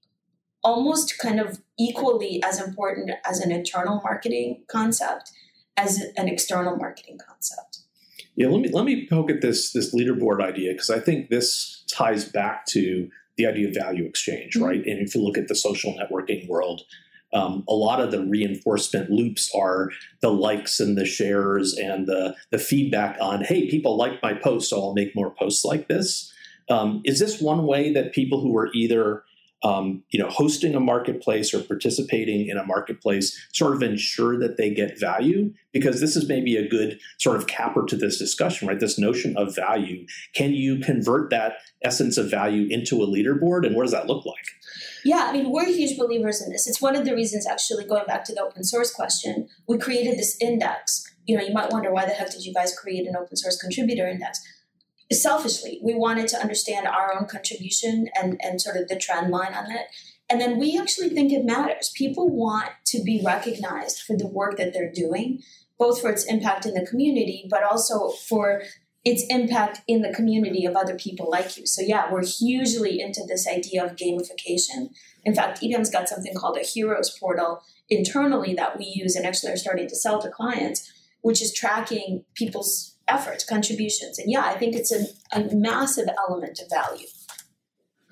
almost 0.63 1.19
kind 1.19 1.39
of 1.39 1.61
equally 1.77 2.41
as 2.43 2.61
important 2.61 3.11
as 3.25 3.39
an 3.39 3.51
internal 3.51 4.01
marketing 4.03 4.63
concept 4.67 5.31
as 5.77 6.01
an 6.17 6.27
external 6.27 6.75
marketing 6.75 7.17
concept. 7.27 7.79
Yeah, 8.35 8.47
let 8.47 8.61
me 8.61 8.69
let 8.69 8.85
me 8.85 9.07
poke 9.07 9.29
at 9.29 9.41
this 9.41 9.71
this 9.73 9.93
leaderboard 9.93 10.41
idea 10.41 10.71
because 10.71 10.89
I 10.89 10.99
think 10.99 11.29
this 11.29 11.83
ties 11.91 12.25
back 12.25 12.65
to 12.67 13.09
the 13.37 13.45
idea 13.45 13.67
of 13.67 13.75
value 13.75 14.05
exchange, 14.05 14.55
mm-hmm. 14.55 14.65
right? 14.65 14.85
And 14.85 14.99
if 14.99 15.13
you 15.13 15.21
look 15.21 15.37
at 15.37 15.47
the 15.47 15.55
social 15.55 15.93
networking 15.93 16.47
world, 16.47 16.81
um, 17.33 17.63
a 17.67 17.73
lot 17.73 17.99
of 17.99 18.11
the 18.11 18.23
reinforcement 18.23 19.09
loops 19.09 19.51
are 19.55 19.89
the 20.21 20.31
likes 20.31 20.79
and 20.79 20.97
the 20.97 21.05
shares 21.05 21.73
and 21.77 22.07
the 22.07 22.35
the 22.51 22.59
feedback 22.59 23.17
on, 23.21 23.43
hey, 23.43 23.69
people 23.69 23.97
like 23.97 24.21
my 24.23 24.33
post, 24.33 24.69
so 24.69 24.81
I'll 24.81 24.93
make 24.93 25.15
more 25.15 25.31
posts 25.31 25.63
like 25.63 25.87
this. 25.87 26.32
Um, 26.69 27.01
is 27.03 27.19
this 27.19 27.41
one 27.41 27.65
way 27.65 27.91
that 27.93 28.13
people 28.13 28.41
who 28.41 28.55
are 28.57 28.69
either 28.73 29.23
um, 29.63 30.03
you 30.09 30.19
know, 30.19 30.29
hosting 30.29 30.75
a 30.75 30.79
marketplace 30.79 31.53
or 31.53 31.61
participating 31.61 32.47
in 32.47 32.57
a 32.57 32.65
marketplace 32.65 33.39
sort 33.53 33.73
of 33.73 33.81
ensure 33.81 34.37
that 34.37 34.57
they 34.57 34.73
get 34.73 34.99
value 34.99 35.53
because 35.71 36.01
this 36.01 36.17
is 36.17 36.27
maybe 36.27 36.57
a 36.57 36.67
good 36.67 36.99
sort 37.17 37.37
of 37.37 37.47
capper 37.47 37.85
to 37.85 37.95
this 37.95 38.19
discussion, 38.19 38.67
right? 38.67 38.79
This 38.79 38.99
notion 38.99 39.37
of 39.37 39.55
value. 39.55 40.05
Can 40.35 40.53
you 40.53 40.79
convert 40.79 41.29
that 41.29 41.57
essence 41.81 42.17
of 42.17 42.29
value 42.29 42.67
into 42.69 43.01
a 43.01 43.07
leaderboard 43.07 43.65
and 43.65 43.73
what 43.75 43.83
does 43.83 43.93
that 43.93 44.07
look 44.07 44.25
like? 44.25 44.45
Yeah, 45.05 45.27
I 45.29 45.33
mean, 45.33 45.49
we're 45.49 45.65
huge 45.65 45.97
believers 45.97 46.41
in 46.41 46.51
this. 46.51 46.67
It's 46.67 46.81
one 46.81 46.95
of 46.95 47.05
the 47.05 47.15
reasons, 47.15 47.47
actually, 47.47 47.85
going 47.85 48.05
back 48.05 48.25
to 48.25 48.33
the 48.33 48.41
open 48.41 48.63
source 48.63 48.93
question, 48.93 49.47
we 49.67 49.77
created 49.77 50.17
this 50.17 50.37
index. 50.41 51.09
You 51.25 51.37
know, 51.37 51.43
you 51.43 51.53
might 51.53 51.71
wonder 51.71 51.91
why 51.91 52.05
the 52.05 52.11
heck 52.11 52.31
did 52.31 52.45
you 52.45 52.53
guys 52.53 52.77
create 52.77 53.07
an 53.07 53.15
open 53.15 53.37
source 53.37 53.57
contributor 53.57 54.07
index? 54.07 54.41
Selfishly, 55.13 55.79
we 55.83 55.93
wanted 55.93 56.27
to 56.29 56.37
understand 56.37 56.87
our 56.87 57.13
own 57.15 57.25
contribution 57.27 58.09
and, 58.15 58.39
and 58.41 58.61
sort 58.61 58.77
of 58.77 58.87
the 58.87 58.97
trend 58.97 59.31
line 59.31 59.53
on 59.53 59.71
it. 59.71 59.87
And 60.29 60.39
then 60.39 60.57
we 60.57 60.79
actually 60.79 61.09
think 61.09 61.31
it 61.31 61.45
matters. 61.45 61.91
People 61.95 62.29
want 62.29 62.69
to 62.87 63.03
be 63.03 63.21
recognized 63.23 64.01
for 64.01 64.15
the 64.17 64.27
work 64.27 64.57
that 64.57 64.73
they're 64.73 64.91
doing, 64.91 65.41
both 65.77 66.01
for 66.01 66.09
its 66.09 66.25
impact 66.25 66.65
in 66.65 66.73
the 66.73 66.85
community, 66.85 67.45
but 67.49 67.63
also 67.63 68.09
for 68.09 68.63
its 69.05 69.23
impact 69.29 69.81
in 69.85 70.01
the 70.01 70.13
community 70.13 70.65
of 70.65 70.75
other 70.75 70.95
people 70.95 71.29
like 71.29 71.57
you. 71.57 71.67
So, 71.67 71.81
yeah, 71.81 72.11
we're 72.11 72.25
hugely 72.25 73.01
into 73.01 73.21
this 73.27 73.47
idea 73.47 73.83
of 73.83 73.97
gamification. 73.97 74.91
In 75.25 75.35
fact, 75.35 75.61
EPAM's 75.61 75.89
got 75.89 76.07
something 76.07 76.33
called 76.33 76.57
a 76.57 76.61
heroes 76.61 77.15
portal 77.19 77.61
internally 77.89 78.53
that 78.53 78.77
we 78.77 78.85
use 78.85 79.15
and 79.15 79.25
actually 79.25 79.51
are 79.51 79.57
starting 79.57 79.89
to 79.89 79.95
sell 79.95 80.21
to 80.21 80.29
clients, 80.29 80.89
which 81.21 81.41
is 81.41 81.53
tracking 81.53 82.23
people's 82.33 82.92
efforts, 83.07 83.43
contributions. 83.43 84.17
And 84.19 84.31
yeah, 84.31 84.45
I 84.45 84.57
think 84.57 84.75
it's 84.75 84.91
a, 84.91 85.05
a 85.31 85.53
massive 85.53 86.07
element 86.27 86.59
of 86.59 86.69
value. 86.69 87.07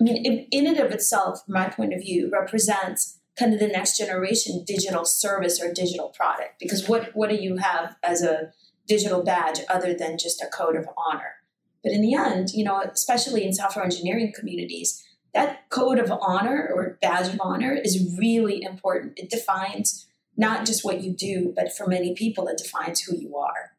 I 0.00 0.04
mean, 0.04 0.46
in, 0.50 0.66
and 0.66 0.78
of 0.78 0.90
itself, 0.90 1.44
from 1.44 1.54
my 1.54 1.68
point 1.68 1.94
of 1.94 2.00
view, 2.00 2.28
represents 2.32 3.18
kind 3.38 3.54
of 3.54 3.60
the 3.60 3.68
next 3.68 3.96
generation 3.96 4.64
digital 4.66 5.04
service 5.04 5.62
or 5.62 5.72
digital 5.72 6.08
product. 6.08 6.58
Because 6.58 6.88
what, 6.88 7.14
what 7.14 7.30
do 7.30 7.36
you 7.36 7.56
have 7.56 7.96
as 8.02 8.22
a 8.22 8.52
digital 8.86 9.22
badge 9.22 9.60
other 9.68 9.94
than 9.94 10.18
just 10.18 10.42
a 10.42 10.46
code 10.46 10.76
of 10.76 10.88
honor. 10.96 11.34
But 11.82 11.92
in 11.92 12.02
the 12.02 12.14
end, 12.14 12.50
you 12.52 12.64
know, 12.64 12.80
especially 12.80 13.44
in 13.44 13.52
software 13.52 13.84
engineering 13.84 14.32
communities, 14.36 15.02
that 15.34 15.68
code 15.70 15.98
of 15.98 16.12
honor 16.12 16.70
or 16.74 16.98
badge 17.00 17.32
of 17.32 17.40
honor 17.40 17.72
is 17.72 18.16
really 18.18 18.62
important. 18.62 19.18
It 19.18 19.30
defines 19.30 20.06
not 20.36 20.66
just 20.66 20.84
what 20.84 21.02
you 21.02 21.12
do, 21.12 21.52
but 21.54 21.72
for 21.72 21.86
many 21.86 22.14
people, 22.14 22.48
it 22.48 22.58
defines 22.58 23.00
who 23.00 23.16
you 23.16 23.36
are. 23.36 23.72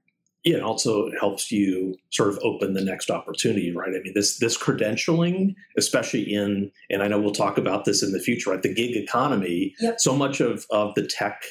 Yeah, 0.44 0.58
and 0.58 0.66
also 0.66 1.10
helps 1.20 1.52
you 1.52 1.96
sort 2.10 2.30
of 2.30 2.38
open 2.44 2.74
the 2.74 2.84
next 2.84 3.10
opportunity, 3.10 3.74
right? 3.74 3.96
I 3.96 4.02
mean, 4.02 4.14
this 4.14 4.40
this 4.40 4.58
credentialing, 4.58 5.56
especially 5.78 6.34
in, 6.34 6.70
and 6.90 7.02
I 7.02 7.08
know 7.08 7.20
we'll 7.20 7.32
talk 7.32 7.58
about 7.58 7.86
this 7.86 8.04
in 8.04 8.12
the 8.12 8.20
future, 8.20 8.52
right? 8.52 8.62
The 8.62 8.74
gig 8.74 8.98
economy. 8.98 9.74
Yep. 9.80 10.02
So 10.02 10.16
much 10.16 10.42
of 10.42 10.66
of 10.70 10.96
the 10.96 11.08
tech 11.08 11.44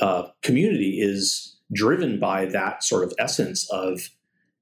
uh, 0.00 0.28
community 0.40 0.98
is 1.00 1.56
driven 1.72 2.18
by 2.18 2.46
that 2.46 2.82
sort 2.82 3.04
of 3.04 3.12
essence 3.18 3.70
of 3.70 4.10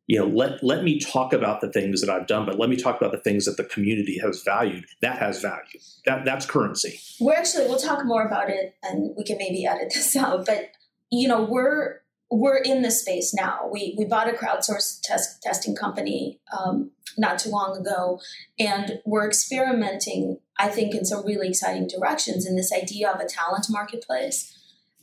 you 0.07 0.19
know 0.19 0.27
let 0.27 0.63
let 0.65 0.83
me 0.83 0.99
talk 0.99 1.33
about 1.33 1.61
the 1.61 1.71
things 1.71 2.01
that 2.01 2.11
I've 2.11 2.27
done, 2.27 2.45
but 2.45 2.59
let 2.59 2.69
me 2.69 2.77
talk 2.77 3.01
about 3.01 3.13
the 3.13 3.21
things 3.21 3.45
that 3.45 3.57
the 3.57 3.65
community 3.65 4.19
has 4.19 4.43
valued. 4.43 4.85
That 5.03 5.19
has 5.19 5.41
value. 5.41 5.79
That 6.07 6.25
that's 6.25 6.45
currency. 6.45 6.99
We're 7.21 7.35
actually 7.35 7.69
we'll 7.69 7.79
talk 7.79 8.05
more 8.05 8.27
about 8.27 8.51
it, 8.51 8.75
and 8.83 9.15
we 9.17 9.23
can 9.23 9.39
maybe 9.39 9.65
edit 9.65 9.93
this 9.95 10.17
out. 10.17 10.47
But 10.47 10.73
you 11.13 11.29
know 11.29 11.45
we're 11.45 12.00
we're 12.31 12.59
in 12.59 12.83
this 12.83 13.01
space 13.01 13.35
now. 13.35 13.69
We 13.71 13.95
we 13.99 14.05
bought 14.05 14.29
a 14.29 14.33
crowdsourced 14.33 15.01
test 15.03 15.43
testing 15.43 15.75
company 15.75 16.41
um, 16.57 16.93
not 17.19 17.39
too 17.39 17.51
long 17.51 17.77
ago, 17.77 18.21
and 18.59 19.01
we're 19.05 19.27
experimenting. 19.27 20.39
I 20.59 20.69
think 20.69 20.95
in 20.95 21.07
some 21.07 21.25
really 21.25 21.49
exciting 21.49 21.89
directions 21.89 22.47
in 22.47 22.55
this 22.55 22.71
idea 22.71 23.11
of 23.11 23.19
a 23.19 23.27
talent 23.27 23.67
marketplace 23.71 24.55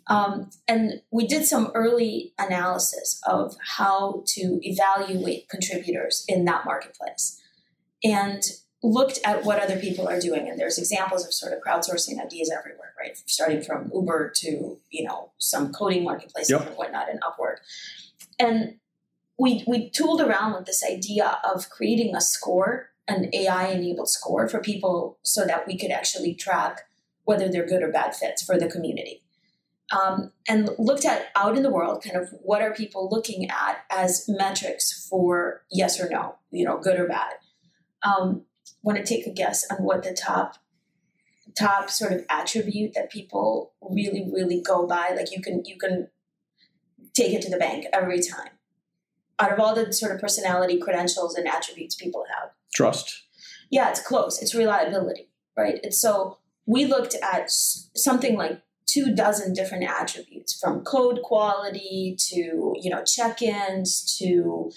um, 0.09 0.49
and 0.67 1.01
we 1.11 1.27
did 1.27 1.45
some 1.45 1.71
early 1.75 2.33
analysis 2.39 3.21
of 3.27 3.57
how 3.77 4.23
to 4.27 4.59
evaluate 4.61 5.49
contributors 5.49 6.23
in 6.27 6.45
that 6.45 6.65
marketplace 6.65 7.41
and 8.03 8.41
looked 8.88 9.19
at 9.23 9.43
what 9.43 9.60
other 9.60 9.78
people 9.78 10.08
are 10.08 10.19
doing. 10.19 10.47
And 10.47 10.60
there's 10.60 10.78
examples 10.78 11.26
of 11.26 11.34
sort 11.34 11.54
of 11.54 11.60
crowdsourcing 11.62 12.23
ideas 12.23 12.52
everywhere, 12.52 12.93
right? 13.00 13.17
Starting 13.26 13.62
from 13.62 13.91
Uber 13.93 14.32
to, 14.38 14.80
you 14.89 15.04
know, 15.04 15.32
some 15.38 15.71
coding 15.71 16.04
marketplaces 16.04 16.52
yep. 16.52 16.67
and 16.67 16.76
whatnot 16.76 17.10
and 17.10 17.21
Upwork. 17.21 17.58
And 18.39 18.76
we, 19.39 19.63
we 19.67 19.89
tooled 19.89 20.21
around 20.21 20.54
with 20.54 20.65
this 20.65 20.84
idea 20.84 21.39
of 21.43 21.69
creating 21.69 22.15
a 22.15 22.21
score, 22.21 22.89
an 23.08 23.30
AI 23.34 23.67
enabled 23.67 24.10
score 24.10 24.47
for 24.47 24.60
people 24.60 25.19
so 25.23 25.45
that 25.45 25.67
we 25.67 25.78
could 25.78 25.91
actually 25.91 26.34
track 26.34 26.82
whether 27.26 27.50
they're 27.50 27.67
good 27.67 27.84
or 27.84 27.91
bad 27.91 28.15
fits 28.15 28.43
for 28.43 28.58
the 28.58 28.67
community 28.67 29.21
um, 29.91 30.32
and 30.47 30.69
looked 30.78 31.06
at 31.06 31.28
out 31.36 31.56
in 31.56 31.63
the 31.63 31.69
world 31.69 32.04
kind 32.04 32.17
of 32.17 32.30
what 32.41 32.62
are 32.62 32.73
people 32.73 33.10
looking 33.10 33.50
at 33.50 33.86
as 33.89 34.26
metrics 34.28 35.08
for 35.08 35.63
yes 35.71 36.00
or 36.00 36.10
no, 36.10 36.36
you 36.52 36.65
know, 36.65 36.78
good 36.78 37.00
or 37.00 37.08
bad. 37.08 37.34
Um, 38.04 38.43
Want 38.83 38.97
to 38.97 39.03
take 39.03 39.25
a 39.25 39.31
guess 39.31 39.65
on 39.69 39.77
what 39.77 40.03
the 40.03 40.13
top 40.13 40.57
top 41.57 41.89
sort 41.89 42.11
of 42.11 42.23
attribute 42.29 42.93
that 42.93 43.11
people 43.11 43.73
really 43.81 44.29
really 44.31 44.61
go 44.61 44.87
by? 44.87 45.13
Like 45.15 45.31
you 45.31 45.41
can 45.41 45.63
you 45.65 45.77
can 45.77 46.09
take 47.13 47.33
it 47.33 47.41
to 47.43 47.49
the 47.49 47.57
bank 47.57 47.85
every 47.91 48.21
time. 48.21 48.49
Out 49.39 49.51
of 49.51 49.59
all 49.59 49.75
the 49.75 49.91
sort 49.93 50.13
of 50.13 50.21
personality 50.21 50.79
credentials 50.79 51.35
and 51.35 51.47
attributes 51.47 51.95
people 51.95 52.25
have, 52.39 52.51
trust. 52.73 53.23
Yeah, 53.69 53.89
it's 53.89 54.01
close. 54.01 54.41
It's 54.41 54.55
reliability, 54.55 55.29
right? 55.55 55.79
And 55.83 55.93
so 55.93 56.37
we 56.65 56.85
looked 56.85 57.15
at 57.15 57.49
something 57.49 58.35
like 58.35 58.61
two 58.87 59.13
dozen 59.13 59.53
different 59.53 59.83
attributes 59.83 60.57
from 60.59 60.81
code 60.81 61.21
quality 61.23 62.15
to 62.17 62.73
you 62.79 62.89
know 62.89 63.03
check-ins 63.03 64.17
to 64.17 64.71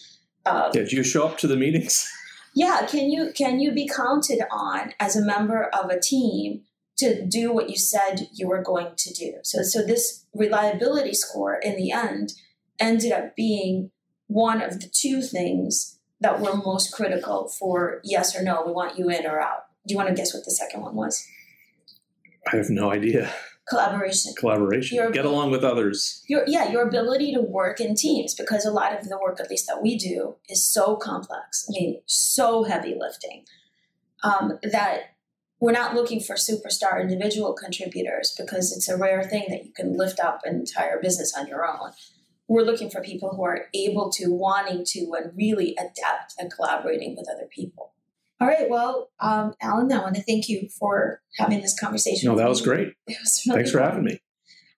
uh, 0.47 0.71
did 0.71 0.91
you 0.93 1.03
show 1.03 1.27
up 1.27 1.39
to 1.39 1.47
the 1.47 1.57
meetings 1.57 2.11
yeah 2.55 2.87
can 2.87 3.11
you 3.11 3.33
can 3.35 3.61
you 3.61 3.73
be 3.73 3.89
counted 3.89 4.41
on 4.51 4.93
as 4.99 5.17
a 5.17 5.25
member 5.25 5.65
of 5.65 5.91
a 5.91 6.01
team 6.01 6.63
to 6.99 7.25
do 7.27 7.53
what 7.53 7.71
you 7.71 7.77
said 7.77 8.29
you 8.33 8.49
were 8.49 8.63
going 8.63 8.89
to 8.97 9.13
do? 9.15 9.35
So 9.43 9.63
so 9.63 9.85
this 9.85 10.27
reliability 10.35 11.15
score 11.15 11.55
in 11.55 11.77
the 11.77 11.91
end 11.91 12.33
ended 12.79 13.13
up 13.13 13.35
being 13.37 13.91
one 14.27 14.63
of 14.63 14.81
the 14.81 14.89
two 14.89 15.23
things 15.23 15.99
that 16.21 16.41
were 16.41 16.55
most 16.57 16.93
critical 16.93 17.49
for 17.49 18.01
yes 18.05 18.37
or 18.37 18.43
no 18.43 18.63
we 18.67 18.73
want 18.73 18.99
you 18.99 19.09
in 19.09 19.27
or 19.27 19.41
out. 19.41 19.65
Do 19.87 19.93
you 19.93 19.97
want 19.97 20.09
to 20.11 20.15
guess 20.15 20.35
what 20.35 20.45
the 20.45 20.51
second 20.51 20.83
one 20.83 20.95
was? 20.95 21.27
I 22.53 22.57
have 22.57 22.71
no 22.71 22.91
idea 22.91 23.33
collaboration. 23.71 24.35
Collaboration. 24.37 24.97
Your, 24.97 25.11
get 25.11 25.25
along 25.25 25.53
with 25.53 25.65
others. 25.65 26.23
Your 26.29 26.45
yeah 26.47 26.71
your 26.71 26.87
ability 26.87 27.33
to 27.33 27.41
work 27.41 27.81
in 27.81 27.95
teams 27.95 28.35
because 28.35 28.67
a 28.67 28.71
lot 28.71 28.99
of 28.99 29.09
the 29.09 29.19
work 29.23 29.41
at 29.41 29.49
least 29.49 29.67
that 29.69 29.81
we 29.81 29.97
do 29.97 30.37
is 30.49 30.69
so 30.69 30.97
complex 30.97 31.67
i 31.69 31.73
mean 31.73 32.03
so 32.07 32.65
heavy 32.65 32.97
lifting 32.99 33.45
um, 34.23 34.59
that 34.63 35.15
we're 35.61 35.73
not 35.73 35.95
looking 35.95 36.21
for 36.21 36.37
superstar 36.37 37.01
individual 37.01 37.53
contributors 37.53 38.35
because 38.37 38.75
it's 38.75 38.89
a 38.89 38.97
rare 38.97 39.23
thing 39.23 39.45
that 39.51 39.65
you 39.65 39.73
can 39.73 39.97
lift 39.97 40.19
up 40.19 40.41
an 40.45 40.55
entire 40.57 41.01
business 41.01 41.35
on 41.37 41.47
your 41.47 41.67
own. 41.67 41.93
We're 42.49 42.63
looking 42.63 42.91
for 42.91 43.03
people 43.03 43.31
who 43.37 43.45
are 43.45 43.67
able 43.75 44.11
to 44.13 44.29
wanting 44.29 44.85
to 44.89 45.13
and 45.17 45.37
really 45.37 45.77
adept 45.79 46.35
at 46.41 46.51
collaborating 46.51 47.15
with 47.17 47.29
other 47.33 47.47
people 47.55 47.93
all 48.41 48.49
right. 48.49 48.69
Well, 48.71 49.11
um, 49.21 49.55
Allen, 49.61 49.93
I 49.93 49.99
want 49.99 50.17
to 50.17 50.23
thank 50.23 50.49
you 50.49 50.69
for 50.79 51.21
having 51.37 51.61
this 51.61 51.79
conversation. 51.79 52.29
No, 52.29 52.37
that 52.37 52.49
was 52.49 52.63
great. 52.63 52.95
Was 53.09 53.43
really 53.47 53.59
Thanks 53.59 53.71
for 53.71 53.81
having 53.81 54.05
me. 54.05 54.21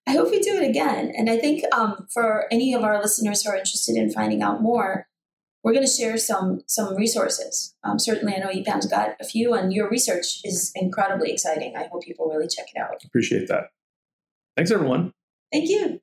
I 0.07 0.13
hope 0.13 0.33
you 0.33 0.43
do 0.43 0.57
it 0.57 0.69
again. 0.69 1.13
And 1.17 1.31
I 1.31 1.39
think 1.39 1.63
um, 1.73 2.09
for 2.13 2.47
any 2.51 2.75
of 2.75 2.83
our 2.83 3.01
listeners 3.01 3.43
who 3.43 3.51
are 3.51 3.57
interested 3.57 3.97
in 3.97 4.11
finding 4.11 4.43
out 4.43 4.61
more, 4.61 5.07
we're 5.63 5.73
going 5.73 5.87
to 5.87 5.93
share 5.93 6.19
some 6.19 6.63
some 6.67 6.97
resources. 6.97 7.77
Um, 7.85 8.01
certainly, 8.01 8.35
I 8.35 8.39
know 8.39 8.49
EPAM's 8.49 8.87
got 8.87 9.15
a 9.21 9.25
few, 9.25 9.55
and 9.55 9.73
your 9.73 9.89
research 9.89 10.41
is 10.45 10.73
incredibly 10.75 11.31
exciting. 11.31 11.77
I 11.77 11.85
hope 11.85 12.03
people 12.03 12.29
really 12.29 12.49
check 12.49 12.67
it 12.75 12.81
out. 12.81 13.05
Appreciate 13.05 13.47
that. 13.47 13.67
Thanks, 14.57 14.73
everyone. 14.73 15.13
Thank 15.53 15.69
you. 15.69 16.01